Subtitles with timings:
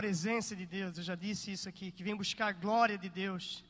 [0.00, 3.62] presença de Deus, eu já disse isso aqui, que vem buscar a glória de Deus.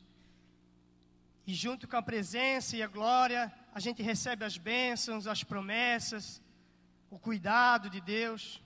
[1.44, 6.40] E junto com a presença e a glória, a gente recebe as bênçãos, as promessas,
[7.10, 8.62] o cuidado de Deus.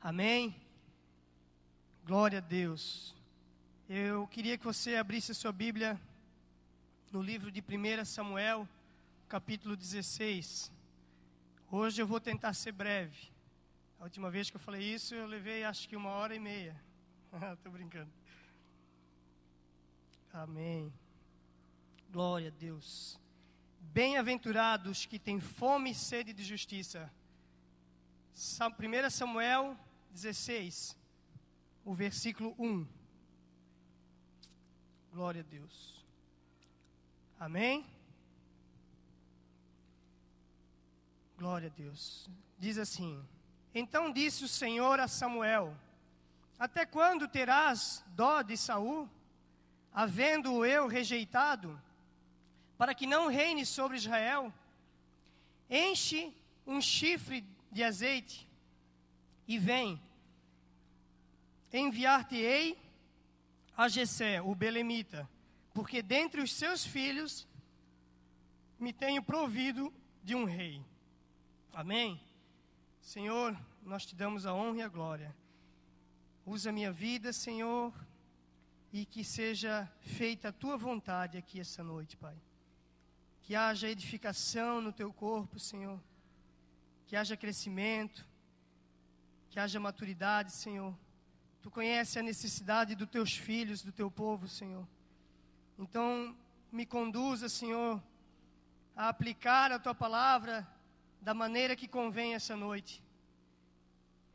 [0.00, 0.56] Amém?
[2.06, 3.14] Glória a Deus.
[3.86, 6.00] Eu queria que você abrisse a sua Bíblia
[7.12, 8.66] no livro de 1 Samuel,
[9.28, 10.72] capítulo 16.
[11.70, 13.33] Hoje eu vou tentar ser breve.
[14.04, 16.78] Última vez que eu falei isso, eu levei acho que uma hora e meia.
[17.54, 18.12] Estou brincando.
[20.30, 20.92] Amém.
[22.10, 23.18] Glória a Deus.
[23.80, 27.10] Bem-aventurados que têm fome e sede de justiça.
[28.34, 29.74] 1 Samuel
[30.10, 30.94] 16,
[31.82, 32.86] o versículo 1.
[35.14, 36.04] Glória a Deus.
[37.40, 37.86] Amém?
[41.38, 42.28] Glória a Deus.
[42.58, 43.26] Diz assim:
[43.74, 45.76] Então disse o Senhor a Samuel:
[46.58, 49.08] Até quando terás dó de Saul,
[49.92, 51.80] havendo-o eu rejeitado?
[52.76, 54.52] para que não reine sobre Israel,
[55.70, 56.32] enche
[56.66, 58.48] um chifre de azeite
[59.46, 60.00] e vem.
[61.72, 62.78] Enviar-te-ei
[63.76, 65.28] a Jessé, o belemita,
[65.72, 67.46] porque dentre os seus filhos
[68.78, 70.80] me tenho provido de um rei.
[71.72, 72.20] Amém?
[73.04, 75.36] Senhor, nós te damos a honra e a glória.
[76.46, 77.92] Usa minha vida, Senhor,
[78.90, 82.34] e que seja feita a tua vontade aqui essa noite, Pai.
[83.42, 86.00] Que haja edificação no teu corpo, Senhor.
[87.06, 88.26] Que haja crescimento.
[89.50, 90.96] Que haja maturidade, Senhor.
[91.60, 94.88] Tu conheces a necessidade dos teus filhos, do teu povo, Senhor.
[95.78, 96.34] Então,
[96.72, 98.02] me conduza, Senhor,
[98.96, 100.66] a aplicar a tua palavra
[101.26, 103.02] da maneira que convém essa noite.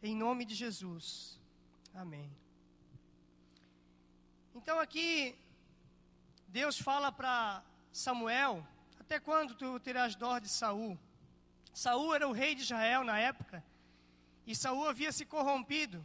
[0.01, 1.39] Em nome de Jesus.
[1.93, 2.27] Amém.
[4.55, 5.35] Então aqui
[6.47, 8.65] Deus fala para Samuel
[8.99, 10.97] até quando tu terás dó de Saul?
[11.73, 13.63] Saul era o rei de Israel na época,
[14.45, 16.03] e Saul havia se corrompido.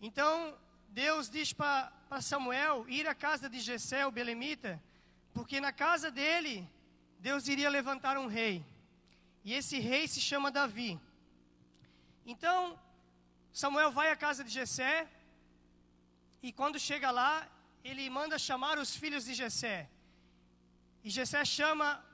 [0.00, 0.56] Então,
[0.88, 4.82] Deus diz para Samuel ir à casa de Jessé, o belemita,
[5.34, 6.68] porque na casa dele,
[7.18, 8.64] Deus iria levantar um rei.
[9.44, 11.00] E esse rei se chama Davi.
[12.24, 12.78] Então,
[13.52, 15.08] Samuel vai à casa de Jessé,
[16.42, 17.48] e quando chega lá,
[17.84, 19.88] ele manda chamar os filhos de Jessé.
[21.04, 22.04] E Jessé chama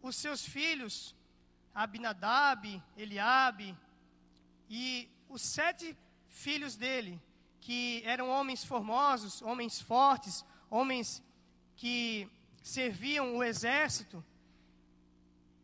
[0.00, 1.14] os seus filhos,
[1.74, 3.76] Abinadab, Eliabe,
[4.70, 5.96] e os sete
[6.28, 7.20] filhos dele,
[7.60, 11.22] que eram homens formosos, homens fortes, homens
[11.76, 12.28] que
[12.62, 14.24] serviam o exército.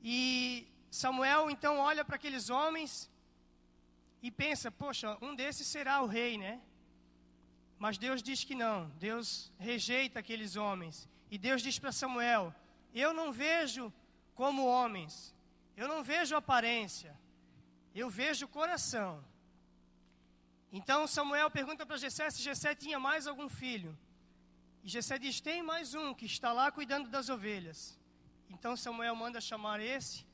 [0.02, 3.10] E Samuel então olha para aqueles homens
[4.22, 6.60] e pensa: poxa, um desses será o rei, né?
[7.78, 12.54] Mas Deus diz que não, Deus rejeita aqueles homens e Deus diz para Samuel:
[12.92, 13.92] Eu não vejo
[14.34, 15.34] como homens,
[15.76, 17.16] eu não vejo aparência,
[17.94, 19.24] eu vejo coração.
[20.72, 23.96] Então Samuel pergunta para Jessé se Jessé tinha mais algum filho.
[24.82, 27.98] E Jessé diz: Tem mais um que está lá cuidando das ovelhas.
[28.48, 30.26] Então Samuel manda chamar esse,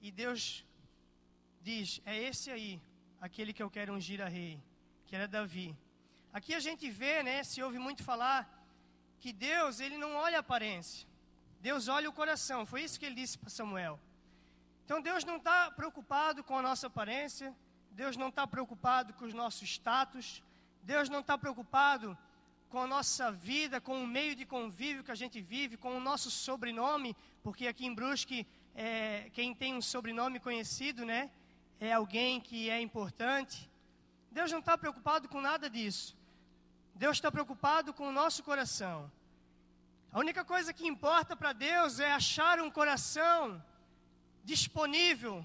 [0.00, 0.64] e Deus
[1.62, 2.80] diz: É esse aí,
[3.20, 4.60] aquele que eu quero ungir a rei,
[5.06, 5.76] que era Davi.
[6.32, 8.40] Aqui a gente vê, né, se ouve muito falar
[9.20, 11.06] que Deus, ele não olha a aparência.
[11.60, 12.64] Deus olha o coração.
[12.64, 13.98] Foi isso que ele disse para Samuel.
[14.84, 17.54] Então Deus não está preocupado com a nossa aparência.
[17.90, 20.42] Deus não está preocupado com os nossos status.
[20.82, 22.16] Deus não está preocupado
[22.68, 26.00] com a nossa vida, com o meio de convívio que a gente vive, com o
[26.00, 28.46] nosso sobrenome, porque aqui em Brusque,
[28.80, 31.32] é, quem tem um sobrenome conhecido, né,
[31.80, 33.68] é alguém que é importante.
[34.30, 36.16] Deus não está preocupado com nada disso.
[36.94, 39.10] Deus está preocupado com o nosso coração.
[40.12, 43.60] A única coisa que importa para Deus é achar um coração
[44.44, 45.44] disponível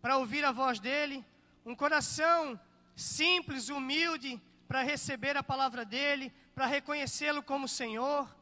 [0.00, 1.26] para ouvir a voz dEle,
[1.66, 2.58] um coração
[2.94, 8.32] simples, humilde, para receber a palavra dEle, para reconhecê-lo como Senhor,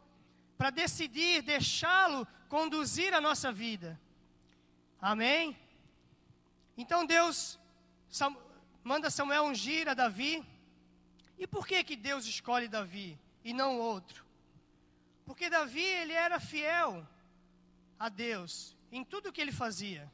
[0.59, 3.99] para decidir deixá-lo conduzir a nossa vida.
[5.01, 5.57] Amém?
[6.77, 7.59] Então Deus
[8.85, 10.47] manda Samuel ungir a Davi
[11.39, 14.23] e por que que Deus escolhe Davi e não outro?
[15.25, 17.09] Porque Davi, ele era fiel
[17.99, 20.13] a Deus em tudo que ele fazia.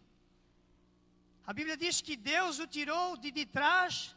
[1.44, 4.14] A Bíblia diz que Deus o tirou de, de trás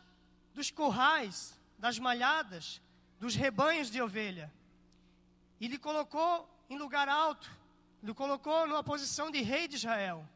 [0.54, 2.84] dos currais, das malhadas,
[3.20, 4.54] dos rebanhos de ovelha.
[5.60, 7.50] E lhe colocou em lugar alto,
[8.04, 10.28] lhe colocou numa posição de rei de Israel.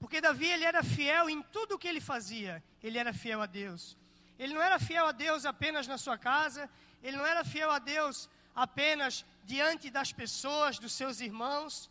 [0.00, 3.46] Porque Davi ele era fiel em tudo o que ele fazia, ele era fiel a
[3.46, 3.96] Deus.
[4.38, 6.68] Ele não era fiel a Deus apenas na sua casa,
[7.02, 11.90] ele não era fiel a Deus apenas diante das pessoas, dos seus irmãos,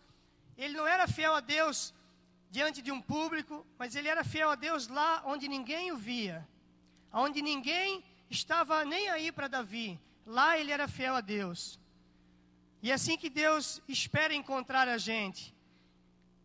[0.58, 1.94] ele não era fiel a Deus
[2.50, 6.48] diante de um público, mas ele era fiel a Deus lá onde ninguém o via,
[7.12, 11.80] onde ninguém estava nem aí para Davi, lá ele era fiel a Deus.
[12.84, 15.56] E é assim que Deus espera encontrar a gente.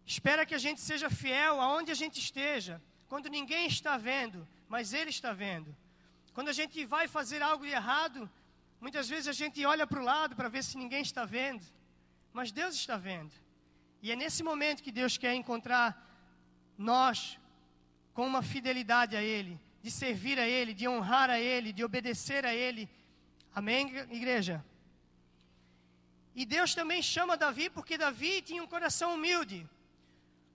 [0.07, 4.93] Espera que a gente seja fiel aonde a gente esteja, quando ninguém está vendo, mas
[4.93, 5.77] Ele está vendo.
[6.33, 8.31] Quando a gente vai fazer algo errado,
[8.81, 11.65] muitas vezes a gente olha para o lado para ver se ninguém está vendo,
[12.33, 13.33] mas Deus está vendo.
[14.01, 15.87] E é nesse momento que Deus quer encontrar
[16.79, 17.37] nós
[18.15, 22.47] com uma fidelidade a Ele, de servir a Ele, de honrar a Ele, de obedecer
[22.47, 22.89] a Ele.
[23.53, 24.65] Amém, igreja?
[26.41, 29.69] E Deus também chama Davi porque Davi tinha um coração humilde.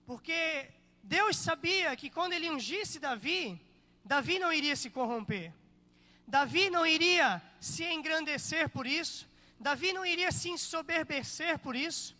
[0.06, 0.70] Porque
[1.02, 3.60] Deus sabia que quando ele ungisse Davi,
[4.02, 5.52] Davi não iria se corromper.
[6.26, 9.28] Davi não iria se engrandecer por isso.
[9.60, 12.16] Davi não iria se ensoberbecer por isso.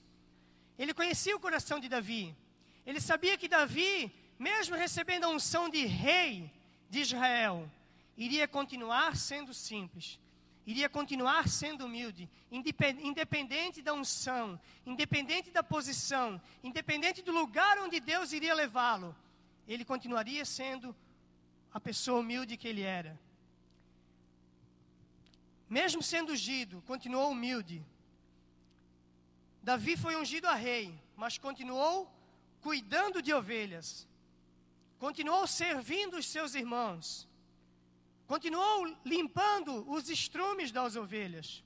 [0.78, 2.36] Ele conhecia o coração de Davi.
[2.84, 6.52] Ele sabia que Davi, mesmo recebendo a unção de rei
[6.90, 7.66] de Israel,
[8.14, 10.18] iria continuar sendo simples,
[10.66, 18.32] iria continuar sendo humilde, independente da unção, independente da posição, independente do lugar onde Deus
[18.32, 19.14] iria levá-lo,
[19.68, 20.94] ele continuaria sendo
[21.72, 23.18] a pessoa humilde que ele era.
[25.68, 27.84] Mesmo sendo ungido, continuou humilde.
[29.62, 32.10] Davi foi ungido a rei, mas continuou
[32.60, 34.06] cuidando de ovelhas.
[34.98, 37.28] Continuou servindo os seus irmãos
[38.26, 41.62] Continuou limpando os estrumes das ovelhas.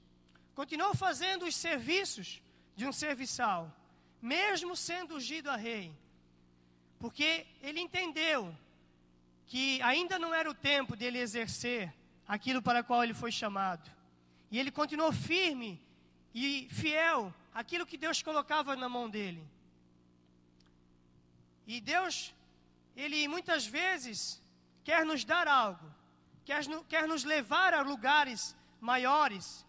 [0.55, 2.43] Continuou fazendo os serviços
[2.75, 3.73] de um serviçal,
[4.21, 5.93] mesmo sendo ungido a rei.
[6.99, 8.55] Porque ele entendeu
[9.47, 11.95] que ainda não era o tempo dele exercer
[12.27, 13.91] aquilo para qual ele foi chamado.
[14.51, 15.81] E ele continuou firme
[16.35, 19.43] e fiel àquilo que Deus colocava na mão dele.
[21.67, 22.35] E Deus,
[22.97, 24.41] ele muitas vezes
[24.85, 25.87] quer nos dar algo,
[26.49, 29.67] quer, quer nos levar a lugares maiores,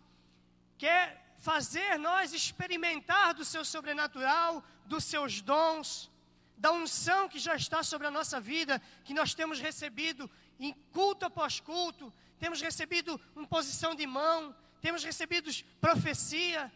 [0.78, 1.04] quer
[1.38, 6.10] fazer nós experimentar do seu sobrenatural, dos seus dons,
[6.56, 11.26] da unção que já está sobre a nossa vida, que nós temos recebido em culto
[11.26, 16.72] após culto, temos recebido uma posição de mão, temos recebido profecia,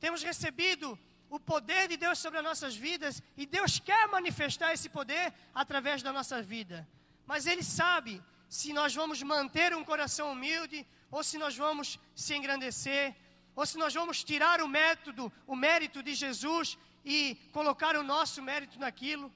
[0.00, 0.98] temos recebido
[1.28, 6.02] o poder de Deus sobre as nossas vidas e Deus quer manifestar esse poder através
[6.02, 6.88] da nossa vida.
[7.26, 12.34] Mas Ele sabe se nós vamos manter um coração humilde, ou se nós vamos se
[12.34, 13.14] engrandecer,
[13.54, 18.40] ou se nós vamos tirar o método, o mérito de Jesus e colocar o nosso
[18.42, 19.32] mérito naquilo.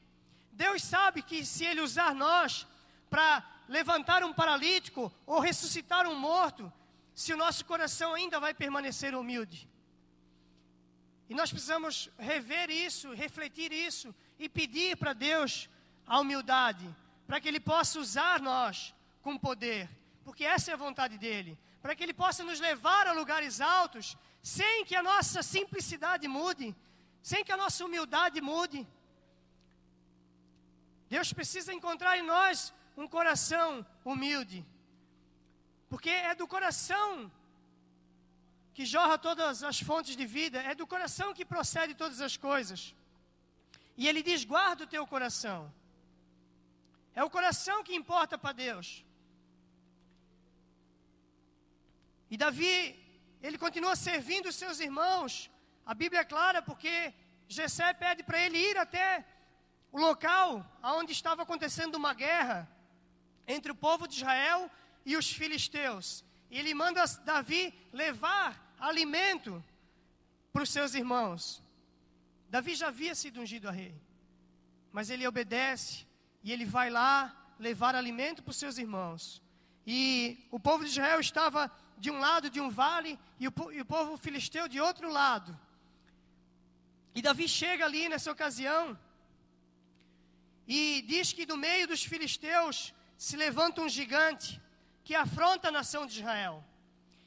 [0.52, 2.66] Deus sabe que se Ele usar nós
[3.10, 6.72] para levantar um paralítico ou ressuscitar um morto,
[7.14, 9.68] se o nosso coração ainda vai permanecer humilde.
[11.28, 15.68] E nós precisamos rever isso, refletir isso e pedir para Deus
[16.06, 16.86] a humildade,
[17.26, 19.88] para que Ele possa usar nós com poder,
[20.24, 24.16] porque essa é a vontade dele, para que ele possa nos levar a lugares altos,
[24.42, 26.74] sem que a nossa simplicidade mude,
[27.22, 28.86] sem que a nossa humildade mude.
[31.08, 34.64] Deus precisa encontrar em nós um coração humilde,
[35.88, 37.30] porque é do coração
[38.74, 42.94] que jorra todas as fontes de vida, é do coração que procede todas as coisas.
[43.96, 45.72] E ele diz: guarda o teu coração.
[47.14, 49.04] É o coração que importa para Deus.
[52.32, 52.74] E Davi,
[53.42, 55.50] ele continua servindo os seus irmãos.
[55.84, 57.12] A Bíblia é clara porque
[57.46, 59.22] Jessé pede para ele ir até
[59.92, 60.48] o local
[60.82, 62.66] onde estava acontecendo uma guerra
[63.46, 64.70] entre o povo de Israel
[65.04, 66.24] e os filisteus.
[66.50, 67.62] E ele manda Davi
[67.92, 69.62] levar alimento
[70.54, 71.62] para os seus irmãos.
[72.48, 73.94] Davi já havia sido ungido a rei,
[74.90, 76.06] mas ele obedece
[76.42, 77.14] e ele vai lá
[77.58, 79.42] levar alimento para os seus irmãos.
[79.86, 83.80] E o povo de Israel estava de um lado de um vale e o, e
[83.80, 85.58] o povo filisteu de outro lado.
[87.14, 88.98] E Davi chega ali nessa ocasião
[90.66, 94.60] e diz que do meio dos filisteus se levanta um gigante
[95.04, 96.64] que afronta a nação de Israel,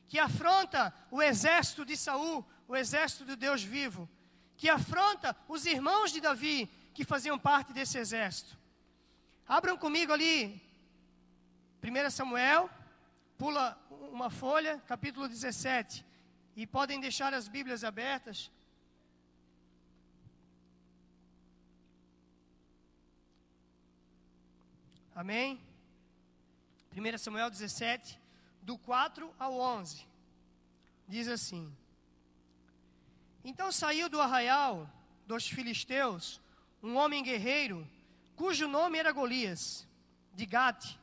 [0.08, 4.10] que afronta o exército de Saul, o exército do Deus vivo,
[4.58, 8.58] que afronta os irmãos de Davi que faziam parte desse exército.
[9.48, 10.62] Abram comigo ali
[11.84, 12.70] 1 Samuel
[13.38, 13.78] Pula
[14.12, 16.06] uma folha, capítulo 17.
[16.56, 18.50] E podem deixar as Bíblias abertas.
[25.14, 25.62] Amém?
[26.96, 28.20] 1 Samuel 17,
[28.62, 30.08] do 4 ao 11.
[31.08, 31.70] Diz assim:
[33.44, 34.90] Então saiu do arraial
[35.28, 36.42] dos filisteus
[36.82, 37.86] um homem guerreiro,
[38.36, 39.86] cujo nome era Golias,
[40.34, 40.98] de Gate,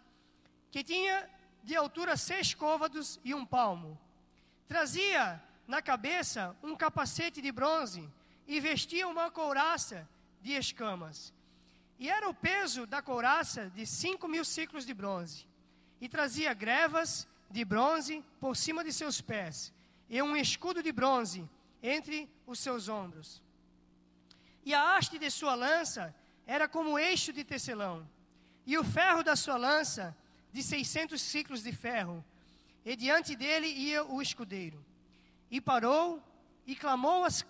[0.70, 1.28] que tinha
[1.62, 3.98] de altura seis côvados e um palmo.
[4.66, 8.08] Trazia na cabeça um capacete de bronze
[8.46, 10.08] e vestia uma couraça
[10.40, 11.32] de escamas.
[11.98, 15.46] E era o peso da couraça de cinco mil ciclos de bronze.
[16.00, 19.72] E trazia grevas de bronze por cima de seus pés,
[20.08, 21.48] e um escudo de bronze
[21.82, 23.42] entre os seus ombros.
[24.64, 26.14] E a haste de sua lança
[26.46, 28.08] era como eixo de tecelão,
[28.66, 30.16] e o ferro da sua lança
[30.52, 32.24] de seiscentos ciclos de ferro,
[32.84, 34.84] e diante dele ia o escudeiro.
[35.50, 36.22] E parou
[36.66, 37.44] e clamou às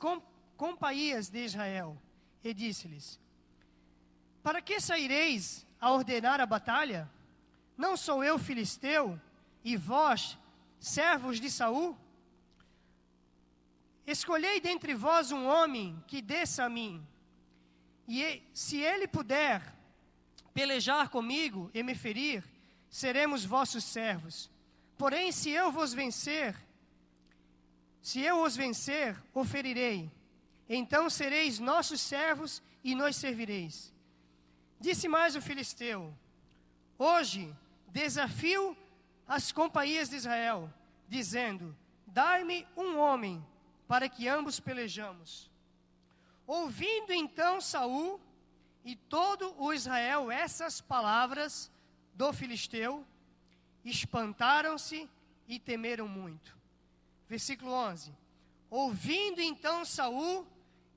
[0.57, 2.01] companhias de Israel,
[2.45, 3.19] e disse-lhes:
[4.43, 7.11] Para que saireis a ordenar a batalha?
[7.77, 9.21] Não sou eu filisteu,
[9.65, 10.39] e vós,
[10.79, 11.97] servos de Saul?
[14.07, 17.05] Escolhei dentre vós um homem que desça a mim,
[18.07, 19.75] e se ele puder
[20.53, 22.45] pelejar comigo e me ferir,
[22.93, 24.51] seremos vossos servos.
[24.99, 26.55] Porém, se eu vos vencer,
[28.03, 30.13] se eu os vencer, o ferirei.
[30.69, 33.93] Então sereis nossos servos e nos servireis.
[34.79, 36.15] Disse mais o filisteu:
[36.99, 37.57] Hoje
[37.89, 38.77] desafio
[39.27, 40.71] as companhias de Israel,
[41.09, 41.75] dizendo:
[42.07, 43.45] Dai-me um homem
[43.89, 45.51] para que ambos pelejamos.
[46.47, 48.21] Ouvindo então Saul
[48.85, 51.72] e todo o Israel essas palavras
[52.15, 53.07] do filisteu,
[53.85, 55.09] espantaram-se
[55.49, 56.57] e temeram muito.
[57.29, 58.13] Versículo 11.
[58.71, 60.47] Ouvindo então Saul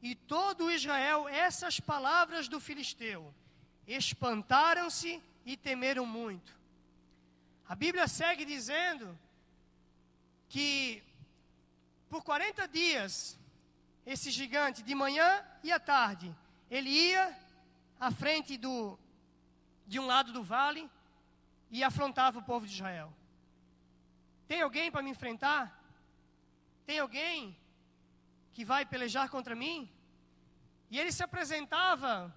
[0.02, 3.34] e todo Israel essas palavras do filisteu,
[3.88, 6.56] espantaram-se e temeram muito.
[7.68, 9.18] A Bíblia segue dizendo
[10.48, 11.04] que
[12.10, 13.38] por 40 dias,
[14.06, 16.34] esse gigante, de manhã e à tarde,
[16.70, 17.38] ele ia
[18.00, 18.98] à frente do,
[19.88, 20.90] de um lado do vale
[21.78, 23.10] e afrontava o povo de Israel.
[24.50, 25.64] Tem alguém para me enfrentar?
[26.86, 27.58] Tem alguém
[28.54, 29.78] que vai pelejar contra mim?
[30.90, 32.34] E ele se apresentava,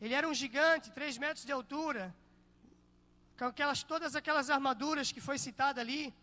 [0.00, 2.04] ele era um gigante, três metros de altura,
[3.38, 6.14] com aquelas, todas aquelas armaduras que foi citada ali.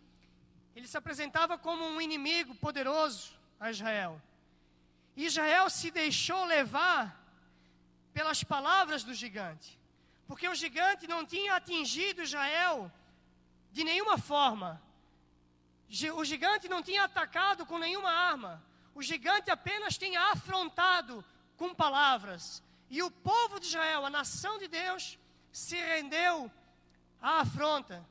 [0.76, 4.20] Ele se apresentava como um inimigo poderoso a Israel.
[5.16, 7.02] Israel se deixou levar
[8.14, 9.80] pelas palavras do gigante,
[10.28, 12.92] porque o gigante não tinha atingido Israel
[13.72, 14.82] de nenhuma forma.
[16.16, 18.62] O gigante não tinha atacado com nenhuma arma.
[18.94, 21.24] O gigante apenas tinha afrontado
[21.56, 22.62] com palavras.
[22.90, 25.18] E o povo de Israel, a nação de Deus,
[25.52, 26.52] se rendeu
[27.22, 28.06] à afronta.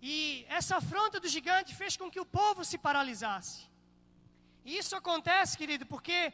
[0.00, 3.66] E essa afronta do gigante fez com que o povo se paralisasse.
[4.64, 6.32] E isso acontece, querido, porque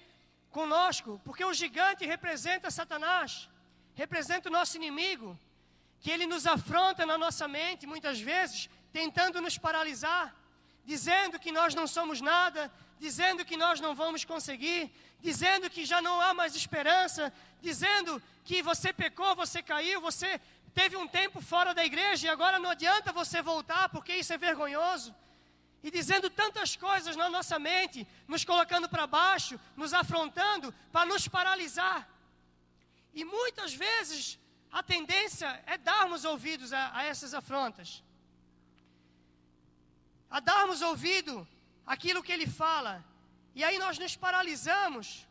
[0.50, 3.49] conosco, porque o gigante representa Satanás,
[3.95, 5.39] representa o nosso inimigo,
[6.01, 10.35] que ele nos afronta na nossa mente muitas vezes, tentando nos paralisar,
[10.85, 16.03] dizendo que nós não somos nada, dizendo que nós não vamos conseguir, dizendo que já
[16.03, 17.33] não há mais esperança,
[17.63, 20.41] dizendo que você pecou, você caiu, você
[20.75, 24.39] teve um tempo fora da igreja e agora não adianta você voltar porque isso é
[24.39, 25.15] vergonhoso.
[25.83, 31.29] E dizendo tantas coisas na nossa mente, nos colocando para baixo, nos afrontando, para nos
[31.29, 32.09] paralisar.
[33.14, 34.38] E muitas vezes
[34.71, 38.02] a tendência é darmos ouvidos a, a essas afrontas,
[40.28, 41.47] a darmos ouvido
[41.87, 43.04] aquilo que ele fala,
[43.54, 45.26] e aí nós nos paralisamos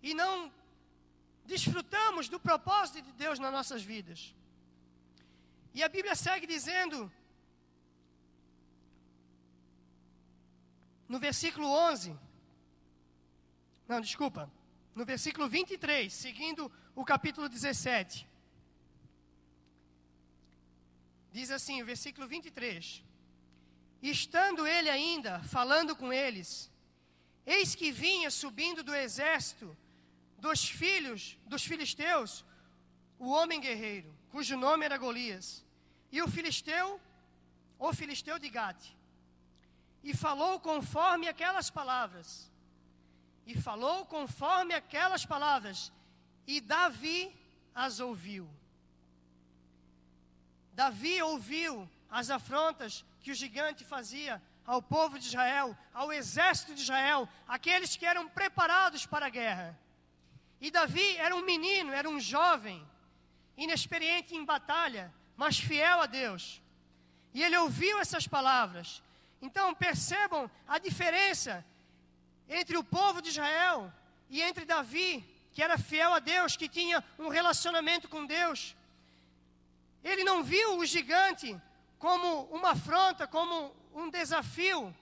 [0.00, 0.52] e não
[1.44, 4.32] desfrutamos do propósito de Deus nas nossas vidas.
[5.74, 7.10] E a Bíblia segue dizendo,
[11.08, 12.16] no versículo 11,
[13.88, 14.50] não, desculpa,
[14.94, 16.70] no versículo 23, seguindo
[17.00, 18.26] o capítulo 17.
[21.32, 23.04] Diz assim, versículo 23:
[24.02, 26.68] Estando ele ainda falando com eles,
[27.46, 29.76] eis que vinha subindo do exército
[30.38, 32.44] dos filhos dos filisteus
[33.16, 35.64] o homem guerreiro, cujo nome era Golias,
[36.10, 37.00] e o filisteu,
[37.78, 38.88] o filisteu de Gate,
[40.02, 42.50] e falou conforme aquelas palavras,
[43.46, 45.92] e falou conforme aquelas palavras,
[46.48, 47.30] e Davi
[47.74, 48.48] as ouviu.
[50.72, 56.80] Davi ouviu as afrontas que o gigante fazia ao povo de Israel, ao exército de
[56.80, 59.78] Israel, aqueles que eram preparados para a guerra.
[60.58, 62.82] E Davi era um menino, era um jovem,
[63.54, 66.62] inexperiente em batalha, mas fiel a Deus.
[67.34, 69.02] E ele ouviu essas palavras.
[69.42, 71.62] Então percebam a diferença
[72.48, 73.92] entre o povo de Israel
[74.30, 78.76] e entre Davi, que era fiel a Deus, que tinha um relacionamento com Deus.
[80.04, 81.48] Ele não viu o gigante
[81.98, 84.94] como uma afronta, como um desafio.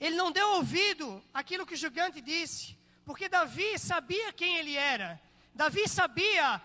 [0.00, 5.20] Ele não deu ouvido àquilo que o gigante disse, porque Davi sabia quem ele era.
[5.54, 6.60] Davi sabia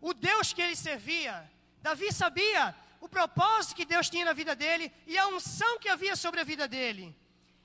[0.00, 1.50] o Deus que ele servia.
[1.88, 6.14] Davi sabia o propósito que Deus tinha na vida dele e a unção que havia
[6.14, 7.12] sobre a vida dele.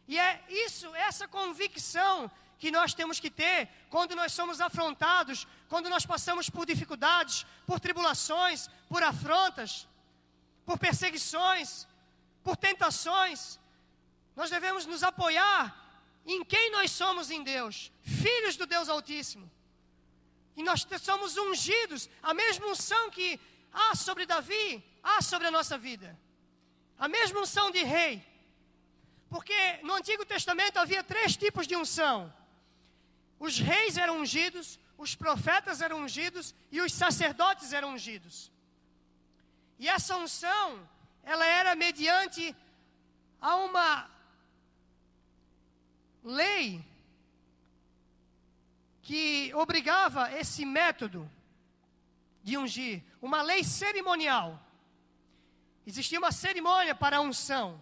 [0.08, 5.90] E é isso, essa convicção que nós temos que ter quando nós somos afrontados, quando
[5.90, 9.88] nós passamos por dificuldades, por tribulações, por afrontas,
[10.66, 11.88] por perseguições,
[12.44, 13.60] por tentações.
[14.36, 15.76] Nós devemos nos apoiar
[16.26, 19.50] em quem nós somos em Deus, filhos do Deus Altíssimo.
[20.56, 23.40] E nós somos ungidos, a mesma unção que
[23.72, 26.18] há sobre Davi, há sobre a nossa vida.
[26.98, 28.26] A mesma unção de rei.
[29.30, 32.34] Porque no Antigo Testamento havia três tipos de unção:
[33.40, 38.52] os reis eram ungidos, os profetas eram ungidos e os sacerdotes eram ungidos.
[39.78, 40.88] E essa unção,
[41.24, 42.56] ela era mediante
[43.40, 44.10] a uma
[46.24, 46.84] lei
[49.04, 51.30] que obrigava esse método
[52.44, 54.60] de ungir, uma lei cerimonial.
[55.86, 57.82] Existia uma cerimônia para a unção.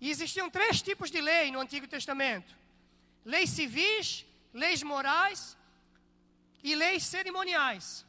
[0.00, 2.56] E existiam três tipos de lei no Antigo Testamento:
[3.24, 5.56] leis civis, leis morais
[6.62, 8.04] e leis cerimoniais.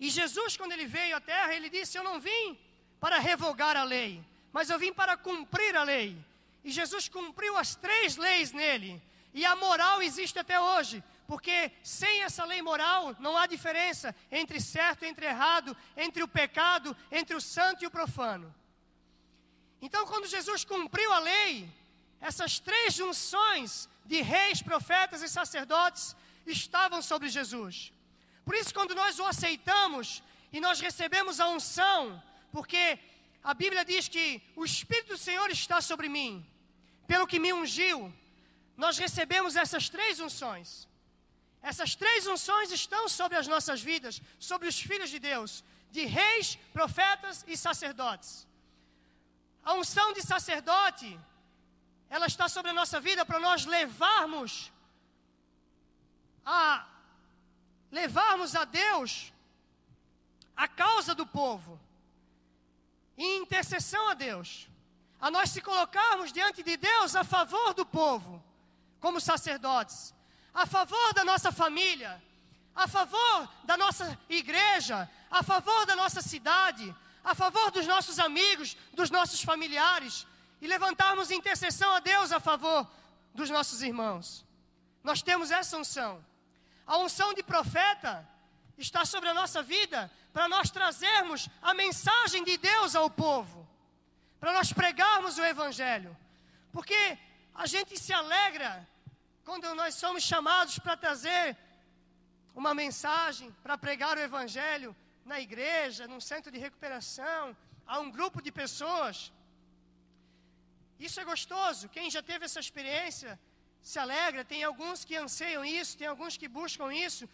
[0.00, 2.58] E Jesus, quando ele veio à terra, ele disse: Eu não vim
[3.00, 6.16] para revogar a lei, mas eu vim para cumprir a lei.
[6.64, 9.02] E Jesus cumpriu as três leis nele.
[9.32, 14.60] E a moral existe até hoje, porque sem essa lei moral não há diferença entre
[14.60, 18.54] certo e entre errado, entre o pecado, entre o santo e o profano.
[19.80, 21.68] Então, quando Jesus cumpriu a lei,
[22.20, 26.04] essas três junções de reis, profetas e sacerdotes
[26.58, 27.76] estavam sobre Jesus.
[28.46, 30.22] Por isso, quando nós o aceitamos
[30.56, 32.00] e nós recebemos a unção,
[32.56, 32.82] porque
[33.50, 36.32] a Bíblia diz que o Espírito do Senhor está sobre mim,
[37.10, 37.98] pelo que me ungiu,
[38.84, 40.68] nós recebemos essas três unções.
[41.70, 45.50] Essas três unções estão sobre as nossas vidas, sobre os filhos de Deus,
[45.96, 48.46] de reis, profetas e sacerdotes.
[49.62, 51.08] A unção de sacerdote
[52.10, 54.72] ela está sobre a nossa vida para nós levarmos
[56.44, 56.86] a
[57.90, 59.32] levarmos a Deus
[60.56, 61.78] a causa do povo.
[63.16, 64.68] Em intercessão a Deus,
[65.20, 68.42] a nós se colocarmos diante de Deus a favor do povo,
[69.00, 70.14] como sacerdotes,
[70.54, 72.22] a favor da nossa família,
[72.74, 76.94] a favor da nossa igreja, a favor da nossa cidade,
[77.24, 80.26] a favor dos nossos amigos, dos nossos familiares,
[80.60, 82.88] e levantarmos intercessão a Deus a favor
[83.34, 84.44] dos nossos irmãos.
[85.02, 86.24] Nós temos essa unção.
[86.86, 88.28] A unção de profeta
[88.76, 93.68] está sobre a nossa vida para nós trazermos a mensagem de Deus ao povo,
[94.40, 96.16] para nós pregarmos o Evangelho.
[96.72, 97.18] Porque
[97.54, 98.86] a gente se alegra
[99.44, 101.56] quando nós somos chamados para trazer
[102.54, 104.94] uma mensagem, para pregar o Evangelho
[105.24, 109.32] na igreja, num centro de recuperação, a um grupo de pessoas.
[111.06, 111.88] Isso é gostoso.
[111.88, 113.38] Quem já teve essa experiência
[113.82, 114.44] se alegra.
[114.44, 117.28] Tem alguns que anseiam isso, tem alguns que buscam isso.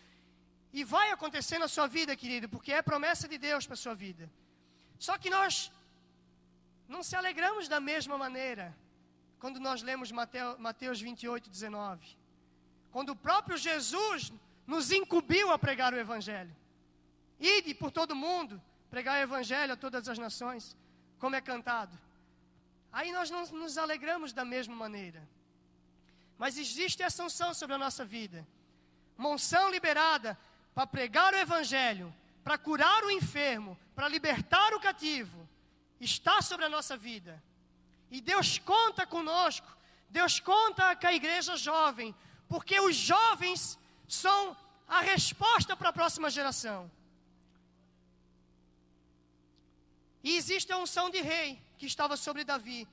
[0.72, 3.94] E vai acontecer na sua vida, querido, porque é promessa de Deus para a sua
[3.94, 4.30] vida.
[4.98, 5.70] Só que nós
[6.88, 8.76] não se alegramos da mesma maneira
[9.38, 12.16] quando nós lemos Mateus, Mateus 28, 19.
[12.90, 14.32] Quando o próprio Jesus
[14.66, 16.54] nos incumbiu a pregar o Evangelho.
[17.38, 20.76] Ide por todo mundo, pregar o Evangelho a todas as nações,
[21.18, 21.98] como é cantado.
[22.94, 25.28] Aí nós não nos alegramos da mesma maneira.
[26.38, 28.46] Mas existe essa unção sobre a nossa vida.
[29.18, 30.38] Uma unção liberada
[30.72, 35.48] para pregar o Evangelho, para curar o enfermo, para libertar o cativo,
[36.00, 37.42] está sobre a nossa vida.
[38.12, 39.66] E Deus conta conosco,
[40.08, 42.14] Deus conta com a igreja jovem,
[42.48, 43.76] porque os jovens
[44.06, 46.88] são a resposta para a próxima geração.
[50.22, 52.88] E existe a unção de rei que estava sobre Davi,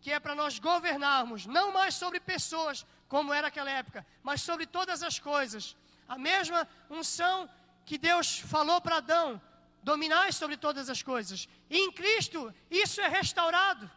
[0.00, 4.66] que é para nós governarmos, não mais sobre pessoas, como era aquela época, mas sobre
[4.66, 5.76] todas as coisas.
[6.08, 7.48] A mesma unção
[7.84, 9.40] que Deus falou para Adão,
[9.82, 11.48] dominar sobre todas as coisas.
[11.70, 13.90] E em Cristo, isso é restaurado.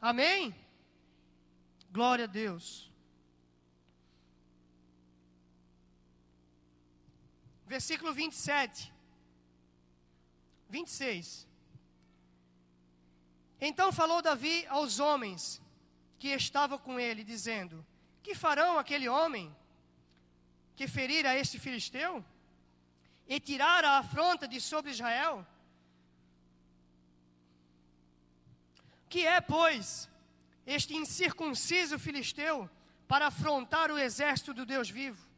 [0.00, 0.54] Amém?
[1.92, 2.90] Glória a Deus.
[7.74, 8.92] versículo 27.
[10.68, 11.46] 26.
[13.60, 15.60] Então falou Davi aos homens
[16.18, 17.84] que estavam com ele, dizendo:
[18.22, 19.54] Que farão aquele homem
[20.74, 22.24] que ferir a este filisteu
[23.28, 25.46] e tirar a afronta de sobre Israel?
[29.08, 30.08] Que é, pois,
[30.66, 32.70] este incircunciso filisteu
[33.06, 35.28] para afrontar o exército do Deus vivo?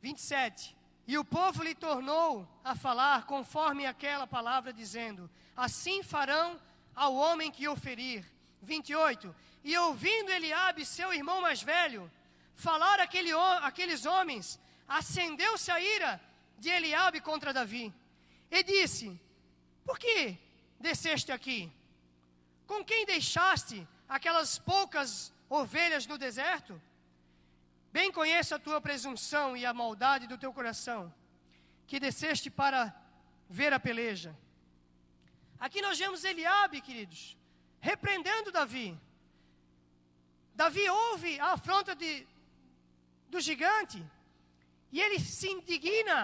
[0.00, 0.76] 27.
[1.06, 6.60] E o povo lhe tornou a falar conforme aquela palavra, dizendo: Assim farão
[6.94, 8.24] ao homem que o ferir.
[8.62, 9.34] 28.
[9.62, 12.10] E ouvindo Eliabe, seu irmão mais velho,
[12.54, 16.20] falar aquele, aqueles homens, acendeu-se a ira
[16.58, 17.92] de Eliabe contra Davi.
[18.50, 19.20] E disse:
[19.84, 20.36] Por que
[20.80, 21.70] desceste aqui?
[22.66, 26.80] Com quem deixaste aquelas poucas ovelhas no deserto?
[27.96, 31.14] Bem conheço a tua presunção e a maldade do teu coração,
[31.86, 32.92] que desceste para
[33.48, 34.36] ver a peleja.
[35.60, 37.38] Aqui nós vemos Eliabe, queridos,
[37.80, 38.98] repreendendo Davi.
[40.56, 42.26] Davi ouve a afronta de,
[43.28, 44.04] do gigante,
[44.90, 46.20] e ele se indigna,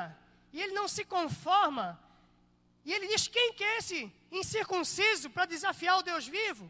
[0.52, 1.86] e ele não se conforma,
[2.84, 6.66] e ele diz: Quem que é esse incircunciso para desafiar o Deus vivo?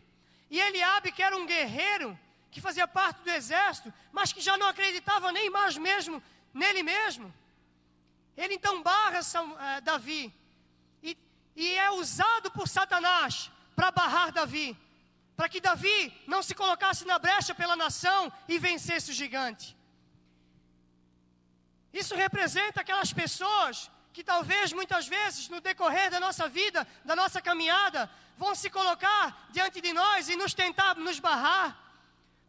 [0.50, 2.18] E Eliabe, que era um guerreiro,
[2.50, 7.32] que fazia parte do exército, mas que já não acreditava nem mais mesmo nele mesmo.
[8.36, 10.32] Ele então barra São, uh, Davi
[11.02, 11.16] e,
[11.54, 14.76] e é usado por Satanás para barrar Davi,
[15.36, 19.76] para que Davi não se colocasse na brecha pela nação e vencesse o gigante.
[21.92, 27.40] Isso representa aquelas pessoas que talvez muitas vezes no decorrer da nossa vida, da nossa
[27.40, 31.89] caminhada, vão se colocar diante de nós e nos tentar nos barrar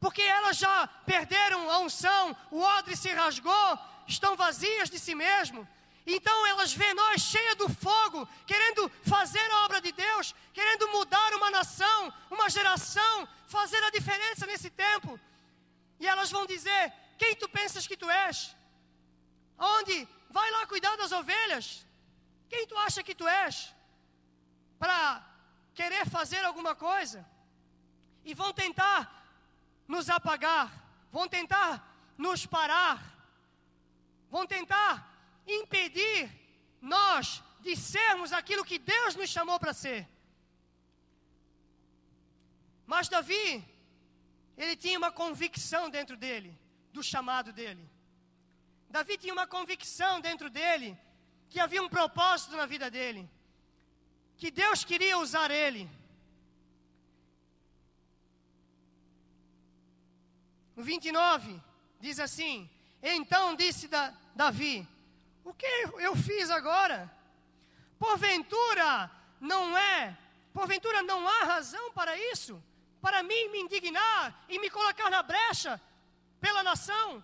[0.02, 5.62] porque elas já perderam a unção, o odre se rasgou, estão vazias de si mesmo.
[6.08, 11.36] Então elas veem nós cheia do fogo, querendo fazer a obra de Deus, querendo mudar
[11.36, 15.20] uma nação, uma geração, fazer a diferença nesse tempo.
[16.00, 18.56] E elas vão dizer: Quem tu pensas que tu és?
[19.60, 20.08] Onde?
[20.32, 21.86] Vai lá cuidar das ovelhas.
[22.50, 23.72] Quem tu acha que tu és?
[24.80, 25.24] Para
[25.76, 27.24] querer fazer alguma coisa.
[28.26, 29.21] E vão tentar
[29.94, 30.68] nos apagar,
[31.16, 31.72] vão tentar
[32.18, 32.98] nos parar,
[34.34, 34.94] vão tentar
[35.46, 36.20] impedir
[36.82, 40.02] nós de sermos aquilo que Deus nos chamou para ser.
[42.94, 43.48] Mas Davi,
[44.58, 46.58] ele tinha uma convicção dentro dele,
[46.96, 47.86] do chamado dele.
[48.90, 50.98] Davi tinha uma convicção dentro dele,
[51.50, 53.30] que havia um propósito na vida dele,
[54.38, 55.84] que Deus queria usar ele.
[60.76, 61.62] No 29,
[62.00, 62.70] diz assim:
[63.02, 64.88] Então disse da, Davi:
[65.44, 65.66] O que
[66.00, 67.12] eu fiz agora?
[68.00, 70.18] Porventura não é,
[70.54, 72.62] porventura não há razão para isso?
[73.02, 75.82] Para mim me indignar e me colocar na brecha
[76.40, 77.24] pela nação,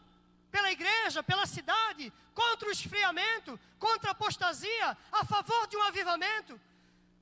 [0.51, 6.59] pela igreja, pela cidade, contra o esfriamento, contra a apostasia, a favor de um avivamento?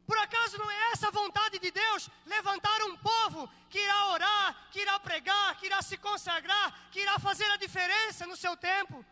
[0.05, 2.09] Por acaso não é essa a vontade de Deus?
[2.25, 7.17] Levantar um povo que irá orar, que irá pregar, que irá se consagrar, que irá
[7.17, 9.03] fazer a diferença no seu tempo?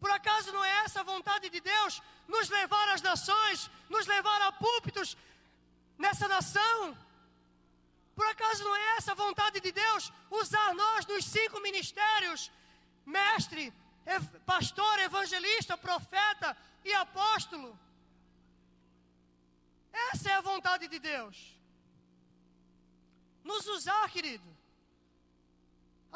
[0.00, 2.00] Por acaso não é essa a vontade de Deus?
[2.26, 5.16] Nos levar às nações, nos levar a púlpitos
[5.98, 6.96] nessa nação?
[8.14, 10.12] Por acaso não é essa a vontade de Deus?
[10.30, 12.50] Usar nós nos cinco ministérios,
[13.04, 13.72] mestre,
[14.46, 17.78] pastor, evangelista, profeta e apóstolo?
[20.12, 21.36] Essa é a vontade de Deus.
[23.50, 24.48] Nos usar, querido.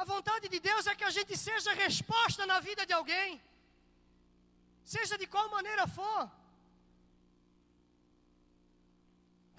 [0.01, 3.31] A vontade de Deus é que a gente seja resposta na vida de alguém,
[4.97, 6.23] seja de qual maneira for.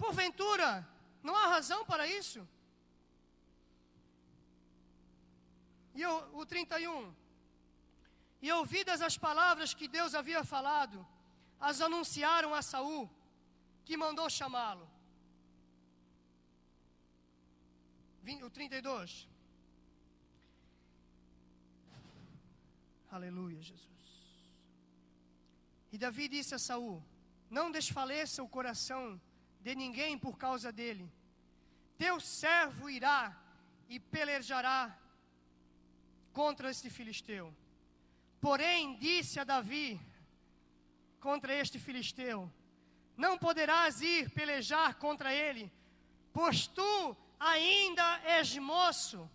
[0.02, 0.70] Porventura,
[1.26, 2.40] não há razão para isso.
[5.94, 7.14] E o, o 31.
[8.46, 10.98] E ouvidas as palavras que Deus havia falado,
[11.68, 13.04] as anunciaram a Saul
[13.84, 14.88] que mandou chamá-lo.
[18.42, 19.28] O 32.
[23.10, 23.88] Aleluia, Jesus.
[25.92, 27.02] E Davi disse a Saul:
[27.50, 29.20] Não desfaleça o coração
[29.60, 31.10] de ninguém por causa dele.
[31.96, 33.20] Teu servo irá
[33.88, 34.98] e pelejará
[36.32, 37.54] contra este filisteu.
[38.40, 40.00] Porém, disse a Davi
[41.20, 42.52] contra este filisteu:
[43.16, 45.72] não poderás ir pelejar contra ele,
[46.32, 49.28] pois tu ainda és moço,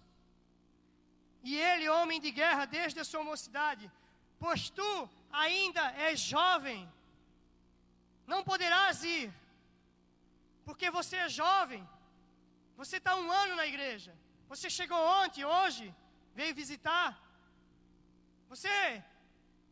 [1.43, 3.89] e ele homem de guerra desde a sua mocidade.
[4.37, 6.81] pois tu ainda és jovem,
[8.25, 9.33] não poderás ir,
[10.65, 11.87] porque você é jovem,
[12.77, 14.15] você está um ano na igreja,
[14.47, 15.93] você chegou ontem, hoje,
[16.33, 17.09] veio visitar.
[18.47, 19.03] Você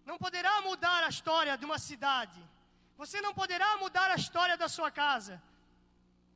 [0.06, 2.40] não poderá mudar a história de uma cidade,
[3.02, 5.36] você não poderá mudar a história da sua casa.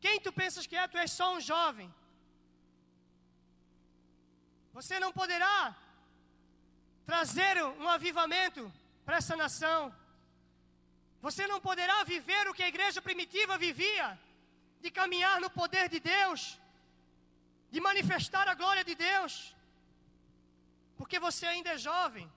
[0.04, 0.88] Quem tu pensas que é?
[0.88, 1.90] Tu és só um jovem.
[4.78, 5.76] Você não poderá
[7.12, 8.64] trazer um avivamento
[9.06, 9.80] para essa nação.
[11.28, 14.08] Você não poderá viver o que a igreja primitiva vivia,
[14.84, 16.42] de caminhar no poder de Deus,
[17.74, 19.34] de manifestar a glória de Deus,
[21.00, 22.28] porque você ainda é jovem.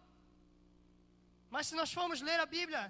[1.55, 2.83] Mas se nós formos ler a Bíblia,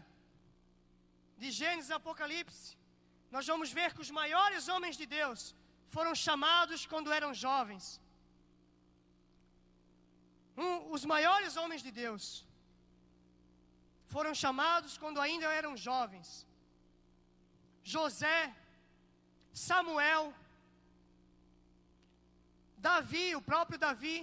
[1.42, 2.76] de Gênesis a Apocalipse,
[3.34, 5.40] nós vamos ver que os maiores homens de Deus
[5.94, 7.84] foram chamados quando eram jovens.
[10.64, 12.24] Um, os maiores homens de Deus
[14.14, 16.28] foram chamados quando ainda eram jovens.
[17.94, 18.38] José,
[19.68, 20.24] Samuel,
[22.88, 24.16] Davi, o próprio Davi,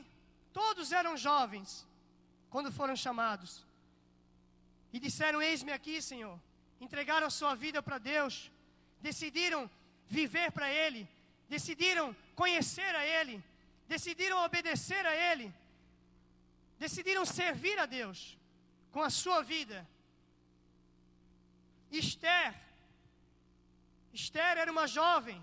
[0.59, 1.69] todos eram jovens
[2.53, 3.51] quando foram chamados.
[4.93, 6.37] E disseram: Eis-me aqui, Senhor.
[6.81, 8.51] Entregaram sua vida para Deus,
[8.99, 9.69] decidiram
[10.09, 11.07] viver para Ele,
[11.47, 13.41] decidiram conhecer a Ele,
[13.87, 15.53] decidiram obedecer a Ele,
[16.79, 18.35] decidiram servir a Deus
[18.91, 19.87] com a sua vida.
[21.91, 22.55] Esther,
[24.11, 25.39] Esther era uma jovem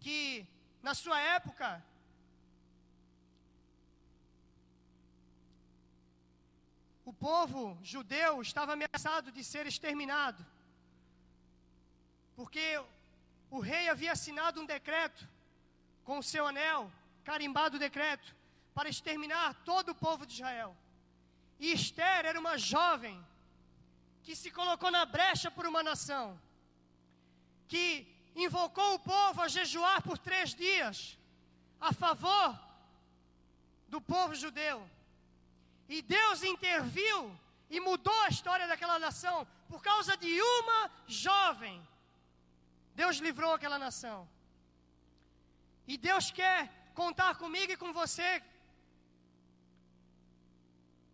[0.00, 0.46] que,
[0.82, 1.84] na sua época,
[7.04, 10.44] o povo judeu estava ameaçado de ser exterminado,
[12.36, 12.80] porque
[13.50, 15.28] o rei havia assinado um decreto
[16.04, 16.90] com o seu anel,
[17.24, 18.34] carimbado o decreto,
[18.74, 20.76] para exterminar todo o povo de Israel.
[21.58, 23.22] E Esther era uma jovem
[24.22, 26.40] que se colocou na brecha por uma nação,
[27.68, 31.18] que invocou o povo a jejuar por três dias
[31.80, 32.58] a favor
[33.88, 34.88] do povo judeu.
[35.94, 37.16] E Deus interviu
[37.74, 39.36] e mudou a história daquela nação
[39.70, 41.76] por causa de uma jovem.
[43.00, 44.18] Deus livrou aquela nação.
[45.92, 46.60] E Deus quer
[47.00, 48.30] contar comigo e com você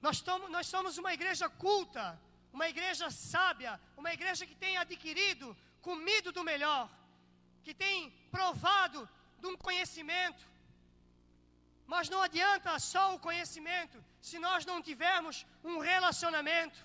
[0.00, 2.04] nós, tomo, nós somos uma igreja culta,
[2.52, 5.56] uma igreja sábia, uma igreja que tem adquirido,
[5.88, 6.88] comido do melhor,
[7.64, 9.08] que tem provado
[9.40, 10.44] de um conhecimento.
[11.92, 13.98] Mas não adianta só o conhecimento
[14.28, 16.78] se nós não tivermos um relacionamento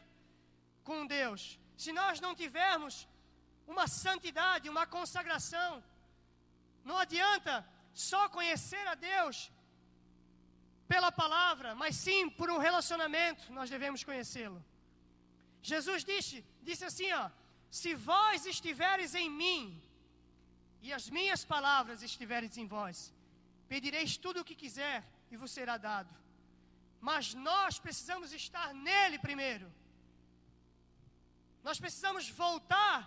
[0.89, 3.07] com Deus, se nós não tivermos
[3.73, 5.71] uma santidade, uma consagração.
[6.89, 7.53] Não adianta
[7.93, 9.51] só conhecer a Deus
[10.87, 14.63] pela palavra, mas sim por um relacionamento, nós devemos conhecê-lo.
[15.61, 17.29] Jesus disse, disse assim, ó:
[17.69, 19.81] Se vós estiveres em mim
[20.81, 23.12] e as minhas palavras estiveres em vós,
[23.73, 24.97] pedireis tudo o que quiser
[25.31, 26.12] e vos será dado.
[27.07, 29.67] Mas nós precisamos estar nele primeiro.
[31.67, 32.97] Nós precisamos voltar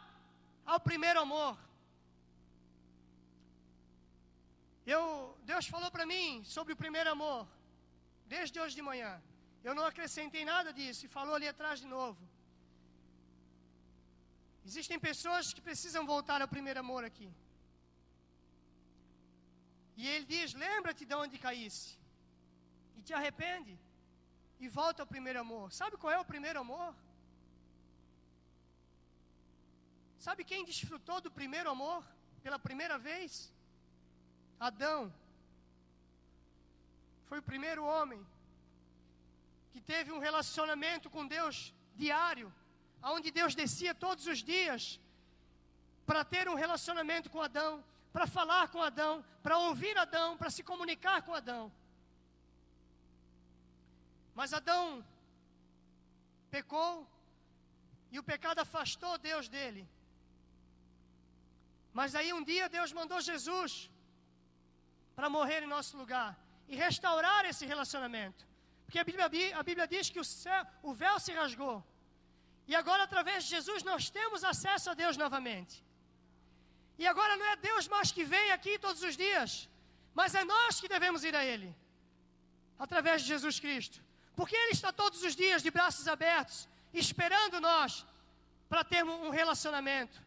[0.73, 1.55] ao primeiro amor.
[4.95, 5.03] Eu,
[5.51, 7.43] Deus falou para mim sobre o primeiro amor
[8.35, 9.13] desde hoje de manhã.
[9.69, 12.21] Eu não acrescentei nada disso e falou ali atrás de novo.
[14.69, 17.31] Existem pessoas que precisam voltar ao primeiro amor aqui.
[19.97, 21.99] E ele diz: lembra-te de onde caísse,
[22.97, 23.79] e te arrepende,
[24.61, 25.73] e volta ao primeiro amor.
[25.73, 26.95] Sabe qual é o primeiro amor?
[30.27, 32.05] Sabe quem desfrutou do primeiro amor
[32.43, 33.53] pela primeira vez?
[34.59, 35.13] Adão
[37.29, 38.21] foi o primeiro homem
[39.73, 41.57] que teve um relacionamento com Deus
[42.03, 42.53] diário,
[43.03, 45.01] aonde Deus descia todos os dias
[46.07, 47.85] para ter um relacionamento com Adão,
[48.17, 51.65] para falar com Adão, para ouvir Adão, para se comunicar com Adão.
[54.39, 55.05] Mas Adão
[56.55, 57.07] pecou
[58.11, 59.83] e o pecado afastou Deus dele.
[61.93, 63.91] Mas aí um dia Deus mandou Jesus
[65.15, 66.31] para morrer em nosso lugar
[66.67, 68.47] e restaurar esse relacionamento.
[68.87, 69.27] Porque a Bíblia,
[69.61, 71.85] a Bíblia diz que o, céu, o véu se rasgou.
[72.67, 75.85] E agora, através de Jesus, nós temos acesso a Deus novamente.
[76.99, 79.69] E agora não é Deus mais que vem aqui todos os dias,
[80.15, 81.75] mas é nós que devemos ir a Ele,
[82.79, 84.01] através de Jesus Cristo.
[84.35, 88.07] Porque Ele está todos os dias de braços abertos, esperando nós
[88.69, 90.21] para termos um relacionamento,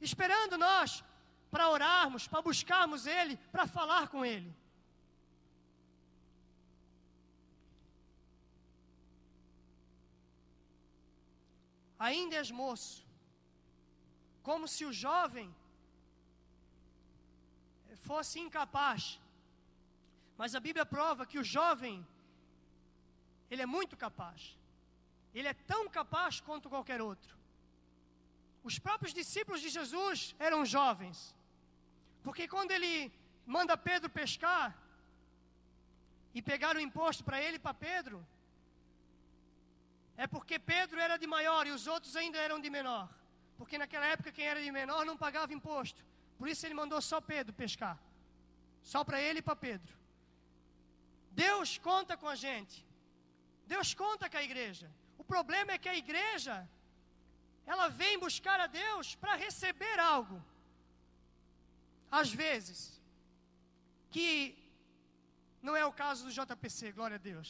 [0.00, 1.02] esperando nós
[1.50, 4.54] para orarmos, para buscarmos Ele, para falar com Ele.
[11.98, 13.04] ainda és moço.
[14.42, 15.54] Como se o jovem
[18.10, 19.00] fosse incapaz.
[20.40, 21.96] Mas a Bíblia prova que o jovem,
[23.50, 24.40] ele é muito capaz.
[25.38, 27.32] Ele é tão capaz quanto qualquer outro.
[28.68, 31.18] Os próprios discípulos de Jesus eram jovens.
[32.24, 32.92] Porque quando ele
[33.56, 34.66] manda Pedro pescar
[36.36, 38.18] e pegar o imposto para ele e para Pedro,
[40.24, 43.06] é porque Pedro era de maior e os outros ainda eram de menor.
[43.58, 46.02] Porque naquela época quem era de menor não pagava imposto.
[46.38, 47.98] Por isso ele mandou só Pedro pescar.
[48.82, 49.92] Só para ele e para Pedro.
[51.44, 52.76] Deus conta com a gente.
[53.66, 54.88] Deus conta com a igreja.
[55.18, 56.56] O problema é que a igreja
[57.72, 60.38] ela vem buscar a Deus para receber algo.
[62.20, 62.78] Às vezes,
[64.14, 64.30] que
[65.60, 67.48] não é o caso do JPC, glória a Deus.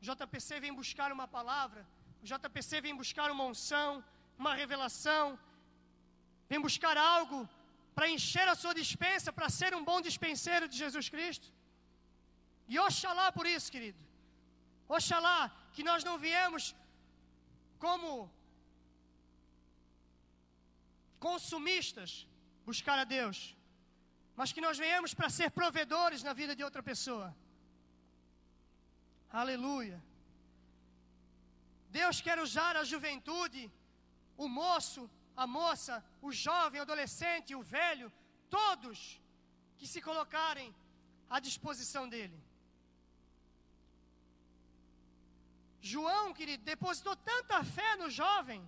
[0.00, 1.86] O JPC vem buscar uma palavra,
[2.22, 4.04] o JPC vem buscar uma unção,
[4.36, 5.38] uma revelação,
[6.48, 7.48] vem buscar algo
[7.96, 11.48] para encher a sua dispensa, para ser um bom dispenseiro de Jesus Cristo.
[12.72, 14.00] E oxalá por isso, querido.
[14.96, 15.40] Oxalá
[15.74, 16.64] que nós não viemos
[17.84, 18.08] como
[21.28, 22.10] consumistas
[22.70, 23.38] buscar a Deus,
[24.38, 27.28] mas que nós venhamos para ser provedores na vida de outra pessoa.
[29.42, 29.98] Aleluia.
[32.00, 33.62] Deus quer usar a juventude,
[34.44, 35.02] o moço,
[35.42, 35.94] a moça,
[36.28, 38.08] o jovem, o adolescente, o velho,
[38.58, 38.98] todos
[39.78, 40.68] que se colocarem
[41.34, 42.38] à disposição dele.
[45.92, 48.60] João, querido, depositou tanta fé no jovem,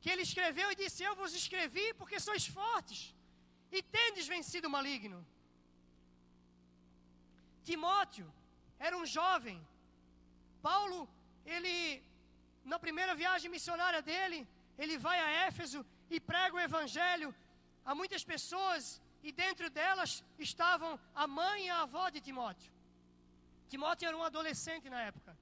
[0.00, 3.00] que ele escreveu e disse: Eu vos escrevi porque sois fortes
[3.76, 5.18] e tendes vencido o maligno.
[7.68, 8.28] Timóteo
[8.86, 9.58] era um jovem.
[10.68, 10.98] Paulo,
[11.54, 11.74] ele,
[12.72, 14.40] na primeira viagem missionária dele,
[14.82, 15.80] ele vai a Éfeso
[16.14, 17.30] e prega o evangelho
[17.84, 18.82] a muitas pessoas,
[19.26, 22.72] e dentro delas estavam a mãe e a avó de Timóteo.
[23.72, 25.36] Timóteo era um adolescente na época.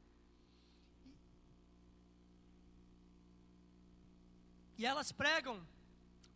[4.76, 5.56] E elas pregam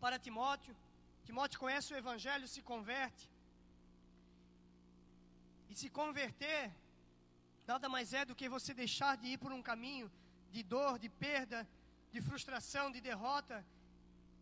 [0.01, 0.75] para Timóteo.
[1.27, 3.29] Timóteo conhece o Evangelho, se converte.
[5.71, 6.71] E se converter,
[7.67, 10.11] nada mais é do que você deixar de ir por um caminho
[10.51, 11.67] de dor, de perda,
[12.15, 13.65] de frustração, de derrota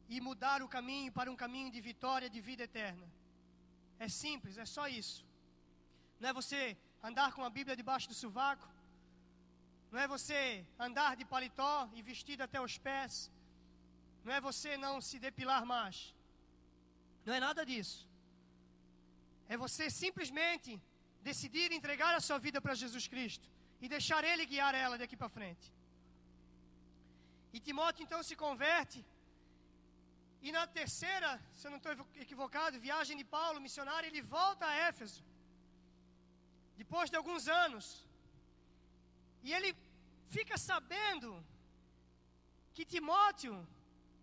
[0.08, 3.06] e mudar o caminho para um caminho de vitória, de vida eterna.
[3.98, 5.24] É simples, é só isso.
[6.20, 6.60] Não é você
[7.08, 8.68] andar com a Bíblia debaixo do sovaco.
[9.92, 13.30] Não é você andar de paletó e vestido até os pés.
[14.24, 16.14] Não é você não se depilar mais.
[17.24, 18.00] Não é nada disso.
[19.48, 20.80] É você simplesmente
[21.22, 23.48] decidir entregar a sua vida para Jesus Cristo
[23.80, 25.66] e deixar Ele guiar ela daqui para frente.
[27.52, 29.00] E Timóteo então se converte.
[30.46, 31.92] E na terceira, se eu não estou
[32.24, 35.22] equivocado, viagem de Paulo, missionário, ele volta a Éfeso.
[36.82, 37.86] Depois de alguns anos.
[39.46, 39.70] E ele
[40.36, 41.28] fica sabendo
[42.74, 43.54] que Timóteo,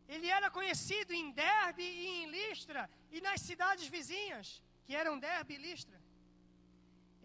[0.07, 4.47] ele era conhecido em Derbe e em Listra e nas cidades vizinhas,
[4.85, 5.97] que eram Derbe e Listra.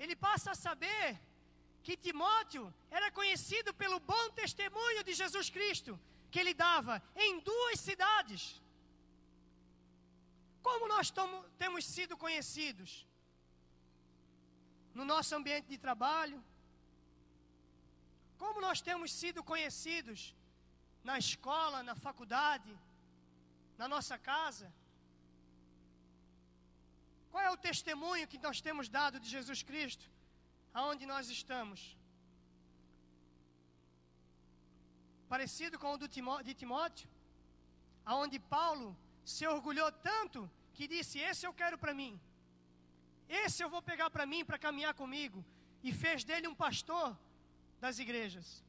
[0.02, 1.06] Ele passa a saber
[1.84, 2.64] que Timóteo
[2.98, 5.92] era conhecido pelo bom testemunho de Jesus Cristo
[6.32, 8.42] que ele dava em duas cidades.
[10.68, 12.90] Como nós tomo, temos sido conhecidos?
[14.98, 16.38] No nosso ambiente de trabalho?
[18.42, 20.20] Como nós temos sido conhecidos
[21.08, 22.72] na escola, na faculdade,
[23.80, 24.68] na nossa casa?
[27.30, 30.06] Qual é o testemunho que nós temos dado de Jesus Cristo
[30.72, 31.96] aonde nós estamos.
[35.28, 35.98] Parecido com o
[36.48, 37.08] de Timóteo,
[38.04, 42.20] aonde Paulo se orgulhou tanto que disse: Esse eu quero para mim,
[43.28, 45.44] esse eu vou pegar para mim para caminhar comigo,
[45.82, 47.16] e fez dele um pastor
[47.80, 48.62] das igrejas.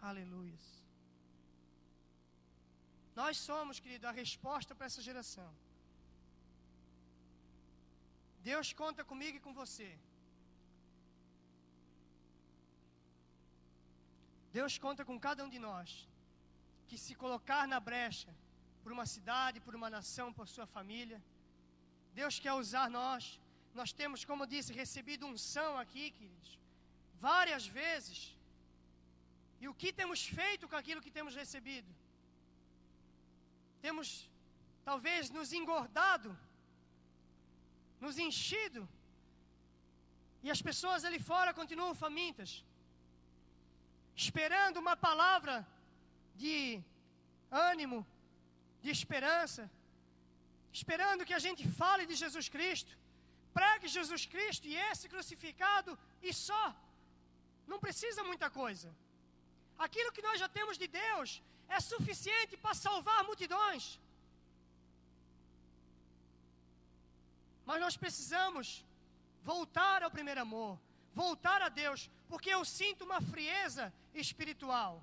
[0.00, 0.60] Aleluia.
[3.20, 5.48] Nós somos, querido, a resposta para essa geração.
[8.42, 9.90] Deus conta comigo e com você.
[14.58, 15.90] Deus conta com cada um de nós
[16.88, 18.32] que se colocar na brecha
[18.82, 21.18] por uma cidade, por uma nação, por sua família.
[22.20, 23.24] Deus quer usar nós.
[23.80, 26.58] Nós temos, como disse, recebido unção aqui, queridos,
[27.28, 28.18] várias vezes.
[29.60, 31.90] E o que temos feito com aquilo que temos recebido?
[33.84, 34.08] Temos,
[34.88, 36.30] talvez, nos engordado
[38.04, 38.82] nos enchido.
[40.44, 42.52] E as pessoas ali fora continuam famintas.
[44.22, 45.54] esperando uma palavra
[46.42, 46.56] de
[47.68, 47.98] ânimo,
[48.84, 49.62] de esperança,
[50.78, 52.92] esperando que a gente fale de Jesus Cristo,
[53.58, 55.92] pregue Jesus Cristo e esse crucificado
[56.28, 56.64] e só.
[57.70, 58.88] Não precisa muita coisa.
[59.86, 61.28] Aquilo que nós já temos de Deus
[61.76, 63.84] é suficiente para salvar multidões.
[67.64, 68.84] Mas nós precisamos
[69.42, 70.78] voltar ao primeiro amor,
[71.14, 75.02] voltar a Deus, porque eu sinto uma frieza espiritual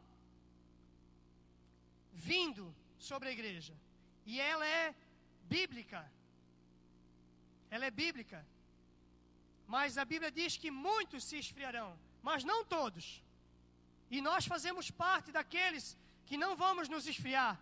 [2.14, 3.74] vindo sobre a igreja.
[4.26, 4.94] E ela é
[5.44, 6.10] bíblica.
[7.70, 8.46] Ela é bíblica.
[9.68, 13.22] Mas a Bíblia diz que muitos se esfriarão, mas não todos.
[14.10, 17.60] E nós fazemos parte daqueles que não vamos nos esfriar,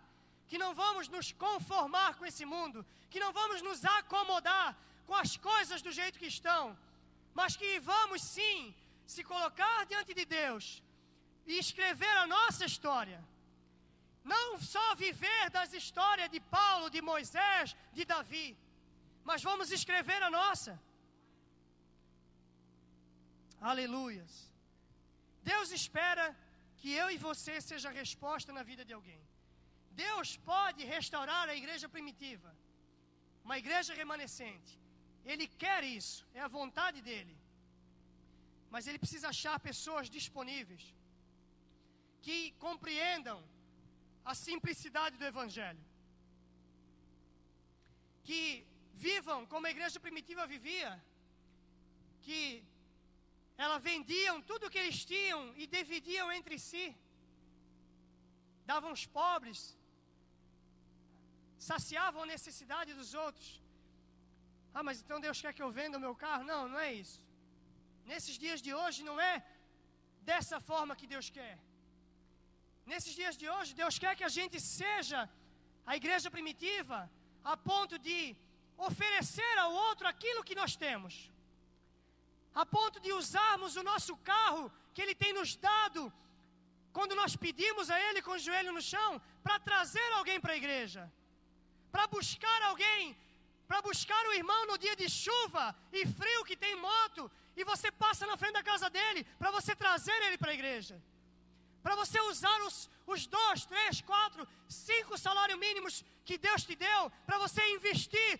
[0.50, 4.68] que não vamos nos conformar com esse mundo, que não vamos nos acomodar
[5.08, 6.64] com as coisas do jeito que estão,
[7.39, 8.60] mas que vamos sim
[9.14, 10.66] se colocar diante de Deus
[11.46, 13.20] e escrever a nossa história.
[14.24, 18.48] Não só viver das histórias de Paulo, de Moisés, de Davi,
[19.24, 20.74] mas vamos escrever a nossa.
[23.72, 24.34] Aleluias.
[25.52, 26.26] Deus espera
[26.80, 29.22] que eu e você seja a resposta na vida de alguém.
[30.04, 32.50] Deus pode restaurar a igreja primitiva,
[33.46, 34.74] uma igreja remanescente.
[35.32, 37.36] Ele quer isso, é a vontade dele.
[38.74, 40.84] Mas ele precisa achar pessoas disponíveis
[42.26, 43.39] que compreendam
[44.32, 45.84] a simplicidade do Evangelho,
[48.28, 48.41] que
[49.08, 50.91] vivam como a igreja primitiva vivia,
[52.26, 52.41] que
[53.64, 56.86] elas vendiam tudo o que eles tinham e dividiam entre si,
[58.72, 59.60] davam aos pobres,
[61.58, 63.62] saciavam a necessidade dos outros.
[64.74, 66.43] Ah, mas então Deus quer que eu venda o meu carro?
[66.43, 67.20] Não, não é isso.
[68.06, 69.43] Nesses dias de hoje não é
[70.22, 71.58] dessa forma que Deus quer.
[72.86, 75.30] Nesses dias de hoje, Deus quer que a gente seja
[75.91, 76.97] a igreja primitiva
[77.43, 78.36] a ponto de
[78.78, 81.32] oferecer ao outro aquilo que nós temos,
[82.53, 86.01] a ponto de usarmos o nosso carro que Ele tem nos dado,
[86.93, 90.58] quando nós pedimos a Ele com o joelho no chão, para trazer alguém para a
[90.58, 91.12] igreja,
[91.96, 93.02] para buscar alguém
[93.68, 97.22] para buscar o irmão no dia de chuva e frio que tem moto,
[97.60, 100.96] e você passa na frente da casa dele para você trazer ele para a igreja.
[101.86, 107.02] Para você usar os, os dois, três, quatro, cinco salários mínimos que Deus te deu,
[107.28, 108.39] para você investir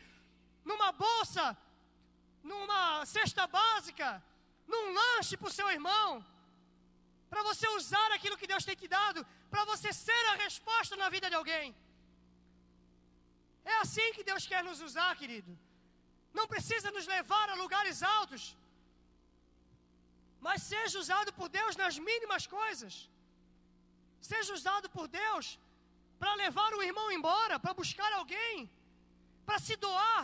[0.64, 1.46] numa bolsa,
[2.44, 4.24] numa cesta básica,
[4.68, 6.08] num lanche para o seu irmão,
[7.32, 11.10] para você usar aquilo que Deus tem te dado, para você ser a resposta na
[11.10, 11.76] vida de alguém.
[13.74, 15.52] É assim que Deus quer nos usar, querido.
[16.38, 18.44] Não precisa nos levar a lugares altos,
[20.46, 22.96] mas seja usado por Deus nas mínimas coisas.
[24.32, 25.46] Seja usado por Deus
[26.22, 28.70] para levar o irmão embora, para buscar alguém,
[29.48, 30.24] para se doar.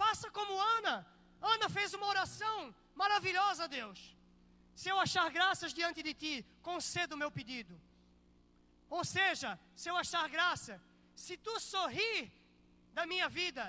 [0.00, 0.96] Faça como Ana.
[1.54, 2.56] Ana fez uma oração
[3.02, 3.98] maravilhosa a Deus.
[4.80, 6.34] Se eu achar graças diante de ti,
[6.68, 7.74] conceda o meu pedido.
[8.90, 9.50] Ou seja,
[9.80, 10.74] se eu achar graça,
[11.24, 12.32] se tu sorrir
[12.98, 13.64] da minha vida.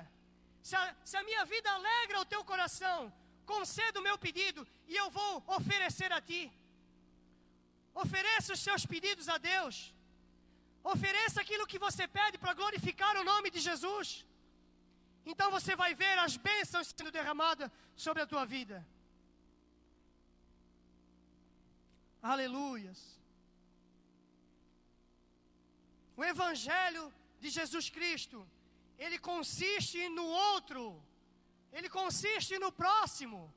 [0.67, 2.99] Se a, se a minha vida alegra o teu coração,
[3.53, 4.61] conceda o meu pedido
[4.91, 6.43] e eu vou oferecer a ti.
[8.03, 9.75] Ofereça os seus pedidos a Deus.
[10.93, 14.09] Ofereça aquilo que você pede para glorificar o nome de Jesus.
[15.31, 17.71] Então você vai ver as bênçãos sendo derramadas
[18.05, 18.77] sobre a tua vida.
[22.33, 22.99] Aleluias.
[26.19, 27.05] O Evangelho
[27.43, 28.37] de Jesus Cristo
[28.97, 31.01] ele consiste no outro,
[31.71, 33.53] ele consiste no próximo.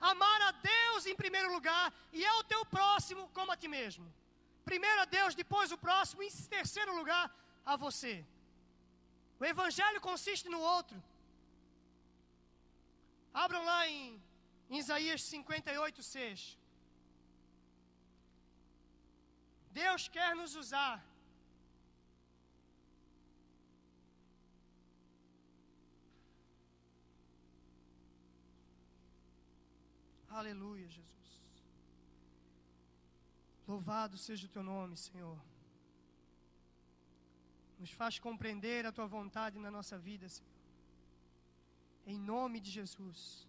[0.00, 4.06] Amar a Deus em primeiro lugar e ao teu próximo como a ti mesmo.
[4.64, 7.24] Primeiro a Deus, depois o próximo, e em terceiro lugar
[7.64, 8.24] a você.
[9.40, 11.02] O Evangelho consiste no outro.
[13.32, 14.22] Abram lá em,
[14.70, 16.58] em Isaías 58, 6.
[19.70, 21.02] Deus quer nos usar
[30.40, 31.30] Aleluia, Jesus.
[33.68, 35.38] Louvado seja o teu nome, Senhor.
[37.78, 40.58] Nos faz compreender a tua vontade na nossa vida, Senhor.
[42.06, 43.46] Em nome de Jesus.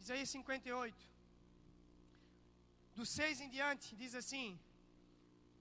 [0.00, 1.04] Isaías 58.
[2.96, 4.58] Do 6 em diante, diz assim: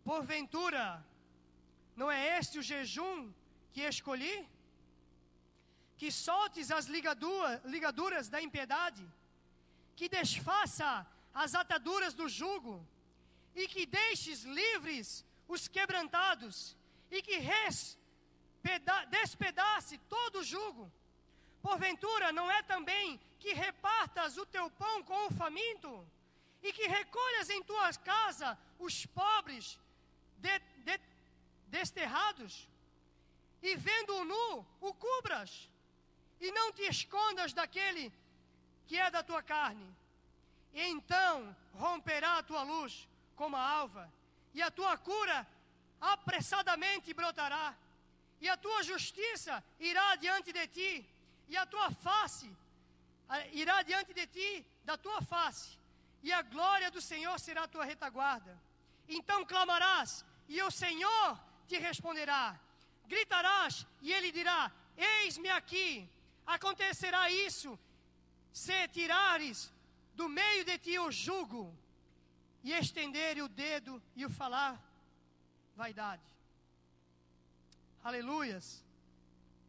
[0.10, 0.86] Porventura,
[1.96, 3.34] não é este o jejum
[3.74, 4.38] que escolhi?
[5.98, 9.04] Que soltes as ligadura, ligaduras da impiedade,
[9.96, 12.86] que desfaça as ataduras do jugo,
[13.56, 16.78] e que deixes livres os quebrantados,
[17.10, 17.40] e que
[19.10, 20.92] despedace todo o jugo.
[21.62, 26.08] Porventura, não é também que repartas o teu pão com o faminto,
[26.62, 29.80] e que recolhas em tua casa os pobres
[30.38, 31.00] de, de,
[31.68, 32.70] desterrados,
[33.62, 35.68] e vendo o nu, o cubras,
[36.40, 38.14] e não te escondas daquele
[38.86, 39.88] que é da tua carne.
[40.74, 44.12] E então romperá a tua luz como a alva,
[44.54, 45.48] e a tua cura
[46.00, 47.76] apressadamente brotará,
[48.40, 51.10] e a tua justiça irá diante de ti,
[51.48, 52.50] e a tua face
[53.52, 55.78] irá diante de ti da tua face,
[56.24, 58.58] e a glória do Senhor será a tua retaguarda.
[59.08, 62.60] Então clamarás, e o Senhor te responderá.
[63.08, 66.10] Gritarás, e ele dirá: Eis-me aqui.
[66.56, 67.78] Acontecerá isso
[68.66, 69.58] se tirares
[70.20, 71.64] do meio de ti o jugo
[72.64, 74.74] e estender o dedo e o falar
[75.76, 76.28] vaidade.
[78.10, 78.68] Aleluias.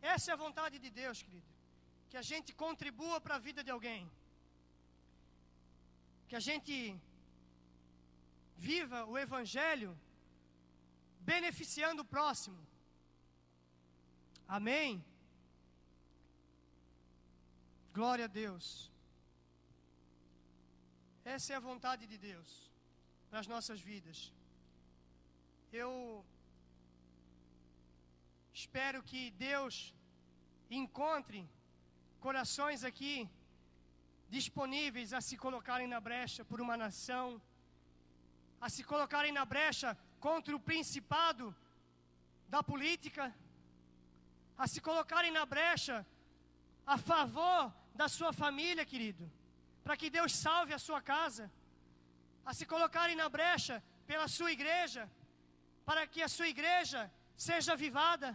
[0.01, 1.49] Essa é a vontade de Deus, querido.
[2.11, 4.03] Que a gente contribua para a vida de alguém.
[6.29, 6.75] Que a gente
[8.57, 9.91] viva o Evangelho
[11.33, 12.59] beneficiando o próximo.
[14.57, 15.05] Amém?
[17.99, 18.65] Glória a Deus.
[21.35, 22.49] Essa é a vontade de Deus
[23.35, 24.19] nas nossas vidas.
[25.85, 25.91] Eu
[28.61, 29.75] espero que Deus
[30.81, 31.41] encontre
[32.27, 33.17] corações aqui
[34.37, 37.27] disponíveis a se colocarem na brecha por uma nação,
[38.67, 39.91] a se colocarem na brecha
[40.27, 41.49] contra o principado
[42.55, 43.27] da política,
[44.57, 45.99] a se colocarem na brecha
[46.95, 47.61] a favor
[48.01, 49.25] da sua família, querido,
[49.85, 51.45] para que Deus salve a sua casa,
[52.51, 53.77] a se colocarem na brecha
[54.11, 55.03] pela sua igreja,
[55.89, 57.01] para que a sua igreja
[57.49, 58.31] seja avivada,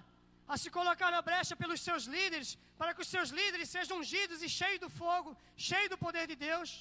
[0.53, 2.49] a se colocar na brecha pelos seus líderes,
[2.79, 5.31] para que os seus líderes sejam ungidos e cheios do fogo,
[5.67, 6.71] cheios do poder de Deus.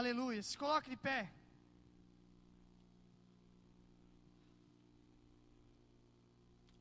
[0.00, 0.42] Aleluia.
[0.50, 1.20] Se coloque de pé.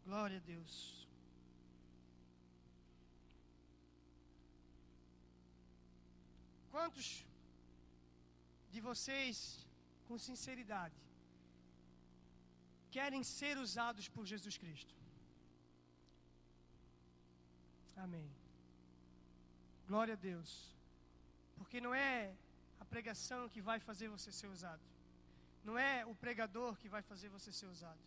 [0.05, 1.06] Glória a Deus.
[6.87, 7.07] Quantos
[8.73, 9.37] de vocês,
[10.07, 10.99] com sinceridade,
[12.95, 14.93] querem ser usados por Jesus Cristo?
[18.03, 18.29] Amém.
[19.89, 20.51] Glória a Deus.
[21.57, 22.33] Porque não é
[22.79, 24.85] a pregação que vai fazer você ser usado.
[25.67, 28.01] Não é o pregador que vai fazer você ser usado.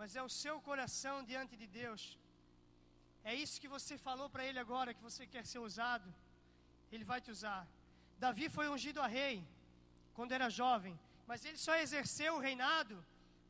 [0.00, 2.02] Mas é o seu coração diante de Deus.
[3.30, 6.10] É isso que você falou para ele agora, que você quer ser usado.
[6.90, 7.62] Ele vai te usar.
[8.24, 9.34] Davi foi ungido a rei
[10.16, 10.94] quando era jovem,
[11.28, 12.96] mas ele só exerceu o reinado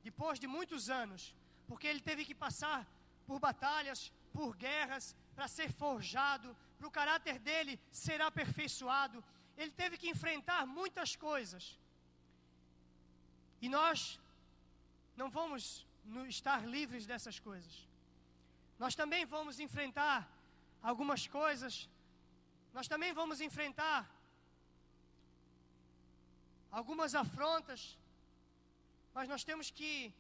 [0.09, 1.23] depois de muitos anos,
[1.69, 2.81] porque ele teve que passar
[3.27, 4.01] por batalhas,
[4.37, 5.05] por guerras,
[5.37, 6.49] para ser forjado,
[6.79, 9.19] para o caráter dele ser aperfeiçoado.
[9.59, 11.65] Ele teve que enfrentar muitas coisas.
[13.65, 14.19] E nós
[15.21, 15.87] não vamos
[16.39, 17.75] estar livres dessas coisas.
[18.79, 20.19] Nós também vamos enfrentar
[20.91, 21.75] algumas coisas,
[22.73, 24.01] nós também vamos enfrentar
[26.73, 27.97] algumas afrontas,
[29.15, 30.13] mas nós temos que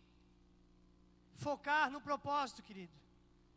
[1.36, 2.92] focar no propósito, querido,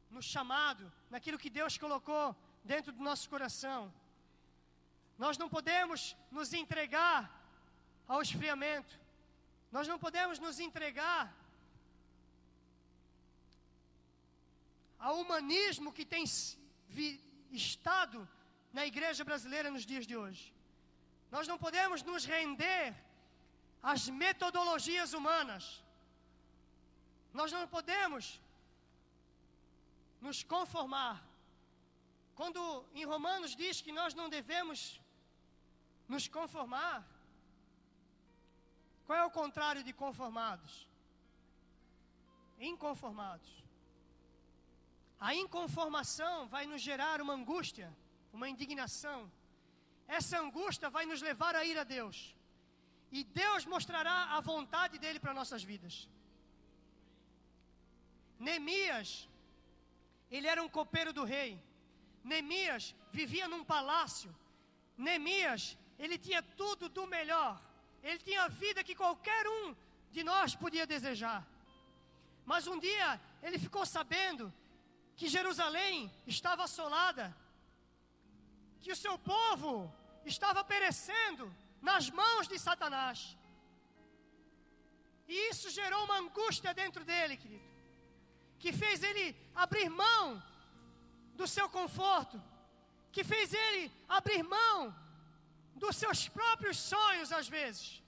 [0.09, 2.33] no chamado, naquilo que Deus colocou
[2.63, 3.93] dentro do nosso coração.
[5.17, 7.29] Nós não podemos nos entregar
[8.07, 8.97] ao esfriamento,
[9.71, 11.35] nós não podemos nos entregar
[14.97, 16.23] ao humanismo que tem
[17.51, 18.27] estado
[18.71, 20.54] na igreja brasileira nos dias de hoje.
[21.35, 22.85] Nós não podemos nos render
[23.91, 25.63] às metodologias humanas.
[27.39, 28.23] Nós não podemos
[30.25, 31.15] nos conformar.
[32.39, 32.61] Quando
[32.99, 34.79] em Romanos diz que nós não devemos
[36.13, 36.97] nos conformar,
[39.05, 40.73] qual é o contrário de conformados?
[42.73, 43.51] Inconformados.
[45.19, 47.89] A inconformação vai nos gerar uma angústia,
[48.37, 49.19] uma indignação.
[50.07, 52.35] Essa angústia vai nos levar a ir a Deus.
[53.11, 56.07] E Deus mostrará a vontade dele para nossas vidas.
[58.39, 59.29] Neemias,
[60.29, 61.61] ele era um copeiro do rei.
[62.23, 64.35] Neemias vivia num palácio.
[64.97, 67.61] Neemias, ele tinha tudo do melhor.
[68.03, 69.75] Ele tinha a vida que qualquer um
[70.11, 71.45] de nós podia desejar.
[72.45, 74.53] Mas um dia ele ficou sabendo
[75.15, 77.35] que Jerusalém estava assolada,
[78.85, 79.71] que o seu povo
[80.33, 81.45] estava perecendo
[81.87, 83.19] nas mãos de Satanás.
[85.27, 87.67] E isso gerou uma angústia dentro dele, querido,
[88.59, 89.25] que fez ele
[89.63, 90.23] abrir mão
[91.39, 92.37] do seu conforto,
[93.11, 93.83] que fez ele
[94.19, 94.77] abrir mão
[95.83, 98.03] dos seus próprios sonhos, às vezes,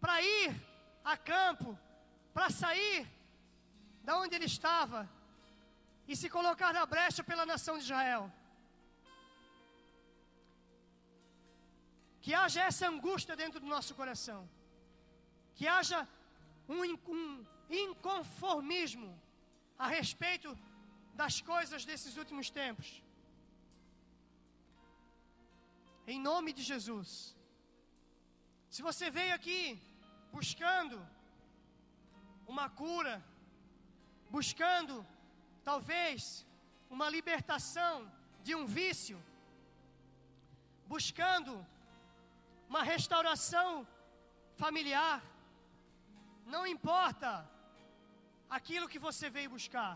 [0.00, 0.50] para ir
[1.12, 1.76] a campo,
[2.32, 3.00] para sair
[4.06, 5.00] da onde ele estava
[6.06, 8.32] e se colocar na brecha pela nação de Israel.
[12.24, 14.40] Que haja essa angústia dentro do nosso coração.
[15.56, 16.06] Que haja
[16.68, 16.80] um,
[17.18, 17.44] um
[17.82, 19.10] inconformismo
[19.78, 20.50] a respeito
[21.20, 22.88] das coisas desses últimos tempos.
[26.06, 27.10] Em nome de Jesus.
[28.74, 29.60] Se você veio aqui
[30.36, 30.96] buscando
[32.52, 33.14] uma cura,
[34.36, 34.94] buscando
[35.70, 36.46] talvez
[36.88, 37.94] uma libertação
[38.42, 39.18] de um vício,
[40.86, 41.52] buscando
[42.68, 43.86] uma restauração
[44.62, 45.22] familiar,
[46.54, 47.30] não importa
[48.58, 49.94] aquilo que você veio buscar,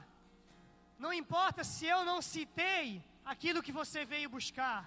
[1.04, 2.84] não importa se eu não citei
[3.32, 4.80] aquilo que você veio buscar,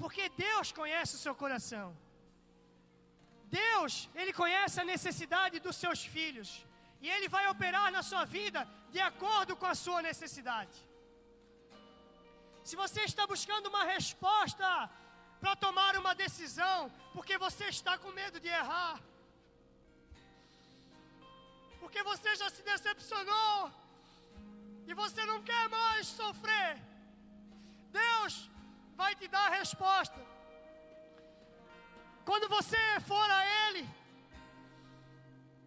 [0.00, 1.88] porque Deus conhece o seu coração.
[3.60, 6.50] Deus, Ele conhece a necessidade dos seus filhos.
[7.04, 8.60] E Ele vai operar na sua vida
[8.94, 10.76] de acordo com a sua necessidade.
[12.68, 14.66] Se você está buscando uma resposta
[15.42, 16.78] para tomar uma decisão,
[17.12, 18.96] porque você está com medo de errar,
[21.80, 23.56] porque você já se decepcionou
[24.86, 26.72] e você não quer mais sofrer,
[28.00, 28.48] Deus
[29.00, 30.20] vai te dar a resposta.
[32.24, 33.84] Quando você for a Ele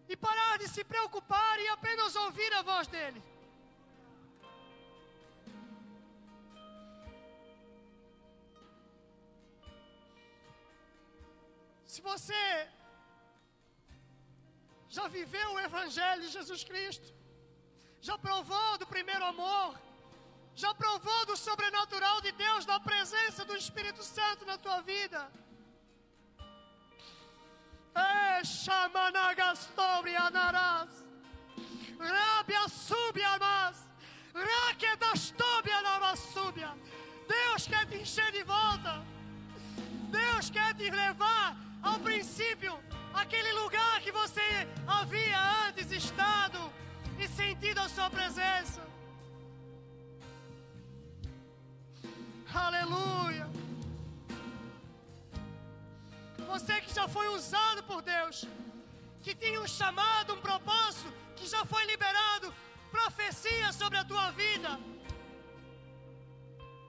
[0.08, 3.22] e parar de se preocupar e apenas ouvir a voz dEle.
[11.96, 12.44] Se você
[14.96, 17.08] já viveu o Evangelho de Jesus Cristo,
[18.08, 19.70] já provou do primeiro amor,
[20.62, 25.20] já provou do sobrenatural de Deus, da presença do Espírito Santo na tua vida.
[34.48, 36.70] Raquedastobianavassúbia.
[37.36, 38.92] Deus quer te encher de volta.
[40.20, 41.35] Deus quer te levar
[41.86, 42.72] ao princípio,
[43.22, 44.46] aquele lugar que você
[44.86, 46.60] havia antes estado
[47.18, 48.82] e sentido a sua presença.
[52.66, 53.46] Aleluia.
[56.52, 58.36] Você que já foi usado por Deus,
[59.22, 62.52] que tinha um chamado, um propósito, que já foi liberado,
[62.90, 64.70] profecia sobre a tua vida.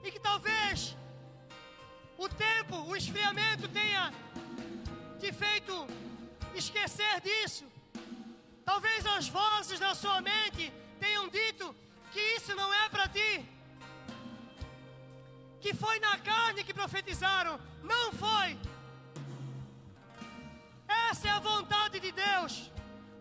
[0.04, 0.96] E que talvez
[2.18, 4.14] o tempo, o esfriamento tenha
[5.18, 5.74] te feito
[6.62, 7.66] esquecer disso.
[8.70, 10.66] Talvez as vozes da sua mente
[11.00, 11.76] tenham dito
[12.14, 13.34] que isso não é para ti.
[15.64, 17.60] Que foi na carne que profetizaram.
[17.84, 18.50] Não foi.
[21.10, 22.72] Essa é a vontade de Deus.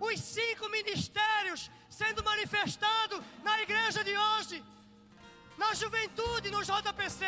[0.09, 4.63] Os cinco ministérios sendo manifestados na igreja de hoje,
[5.57, 7.25] na juventude, no JPC.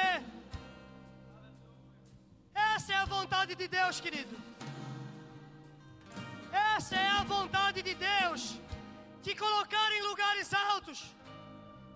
[2.75, 4.48] Essa é a vontade de Deus, querido.
[6.53, 8.61] Essa é a vontade de Deus.
[9.23, 11.15] Te colocar em lugares altos,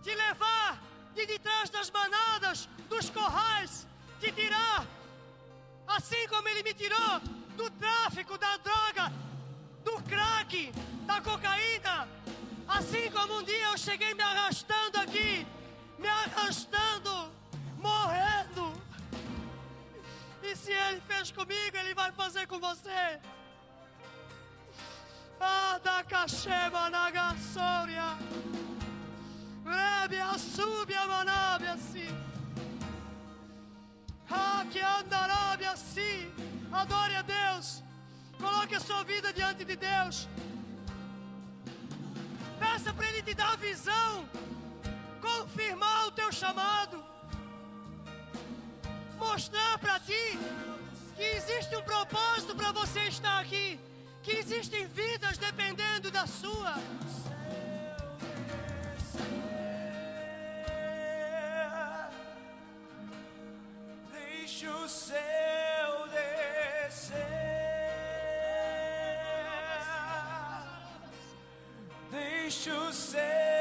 [0.02, 0.78] te levar
[1.14, 3.86] de detrás das manadas, dos corrais,
[4.20, 4.86] te tirar,
[5.86, 7.20] assim como Ele me tirou
[7.56, 9.12] do tráfico, da droga,
[9.84, 10.72] do crack,
[11.06, 12.08] da cocaína.
[12.66, 15.46] Assim como um dia eu cheguei me arrastando aqui,
[15.98, 17.32] me arrastando,
[17.78, 18.72] morrendo.
[20.42, 23.20] E se Ele fez comigo, Ele vai fazer com você.
[25.42, 28.16] Ada cachema nagasória.
[29.64, 32.10] Rebe a súbia manabe assim.
[34.30, 36.32] Ah, que andará assim.
[36.72, 37.82] Adore a Deus.
[38.38, 40.28] Coloque a sua vida diante de Deus.
[42.58, 44.28] Peça para Ele te dar visão.
[45.20, 47.02] Confirmar o teu chamado.
[49.18, 50.38] Mostrar para ti
[51.16, 53.78] que existe um propósito para você estar aqui.
[54.22, 56.74] Que existem vidas dependendo da sua.
[64.12, 67.16] Deixa o céu descer.
[72.10, 73.51] Deixa o céu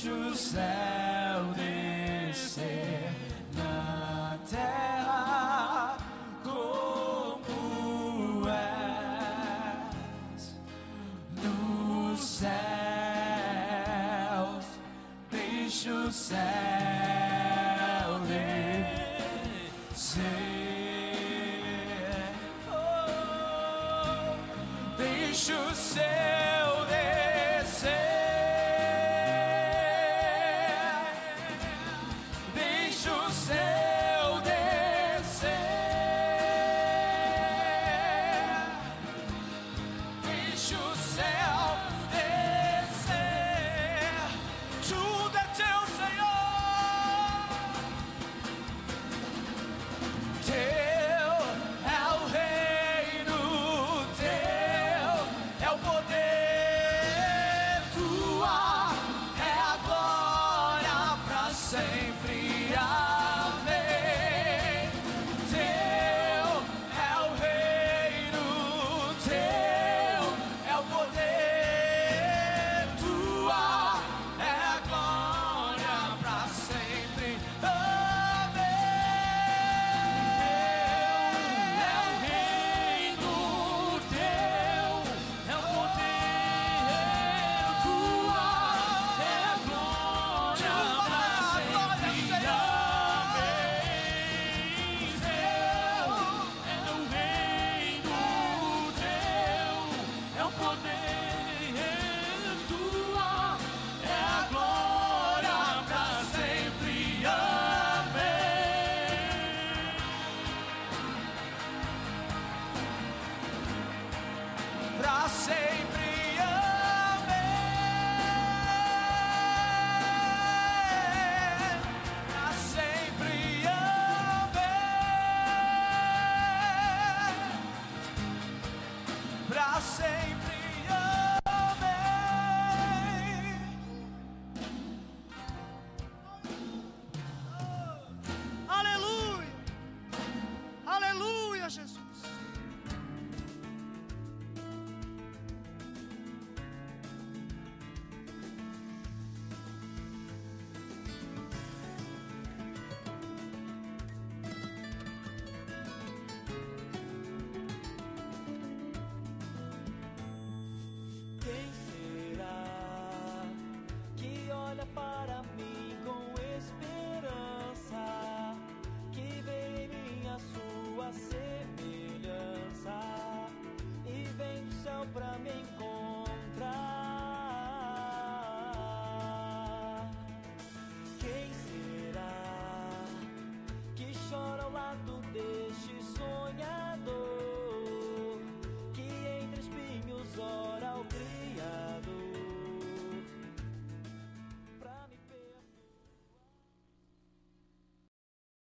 [0.00, 3.12] deixa o céu descer
[3.54, 5.98] na terra
[6.42, 9.90] como é
[11.42, 12.50] no céu,
[15.30, 16.40] deixa o céu
[19.90, 22.32] descer,
[22.72, 24.34] oh,
[24.96, 26.19] deixa o céu.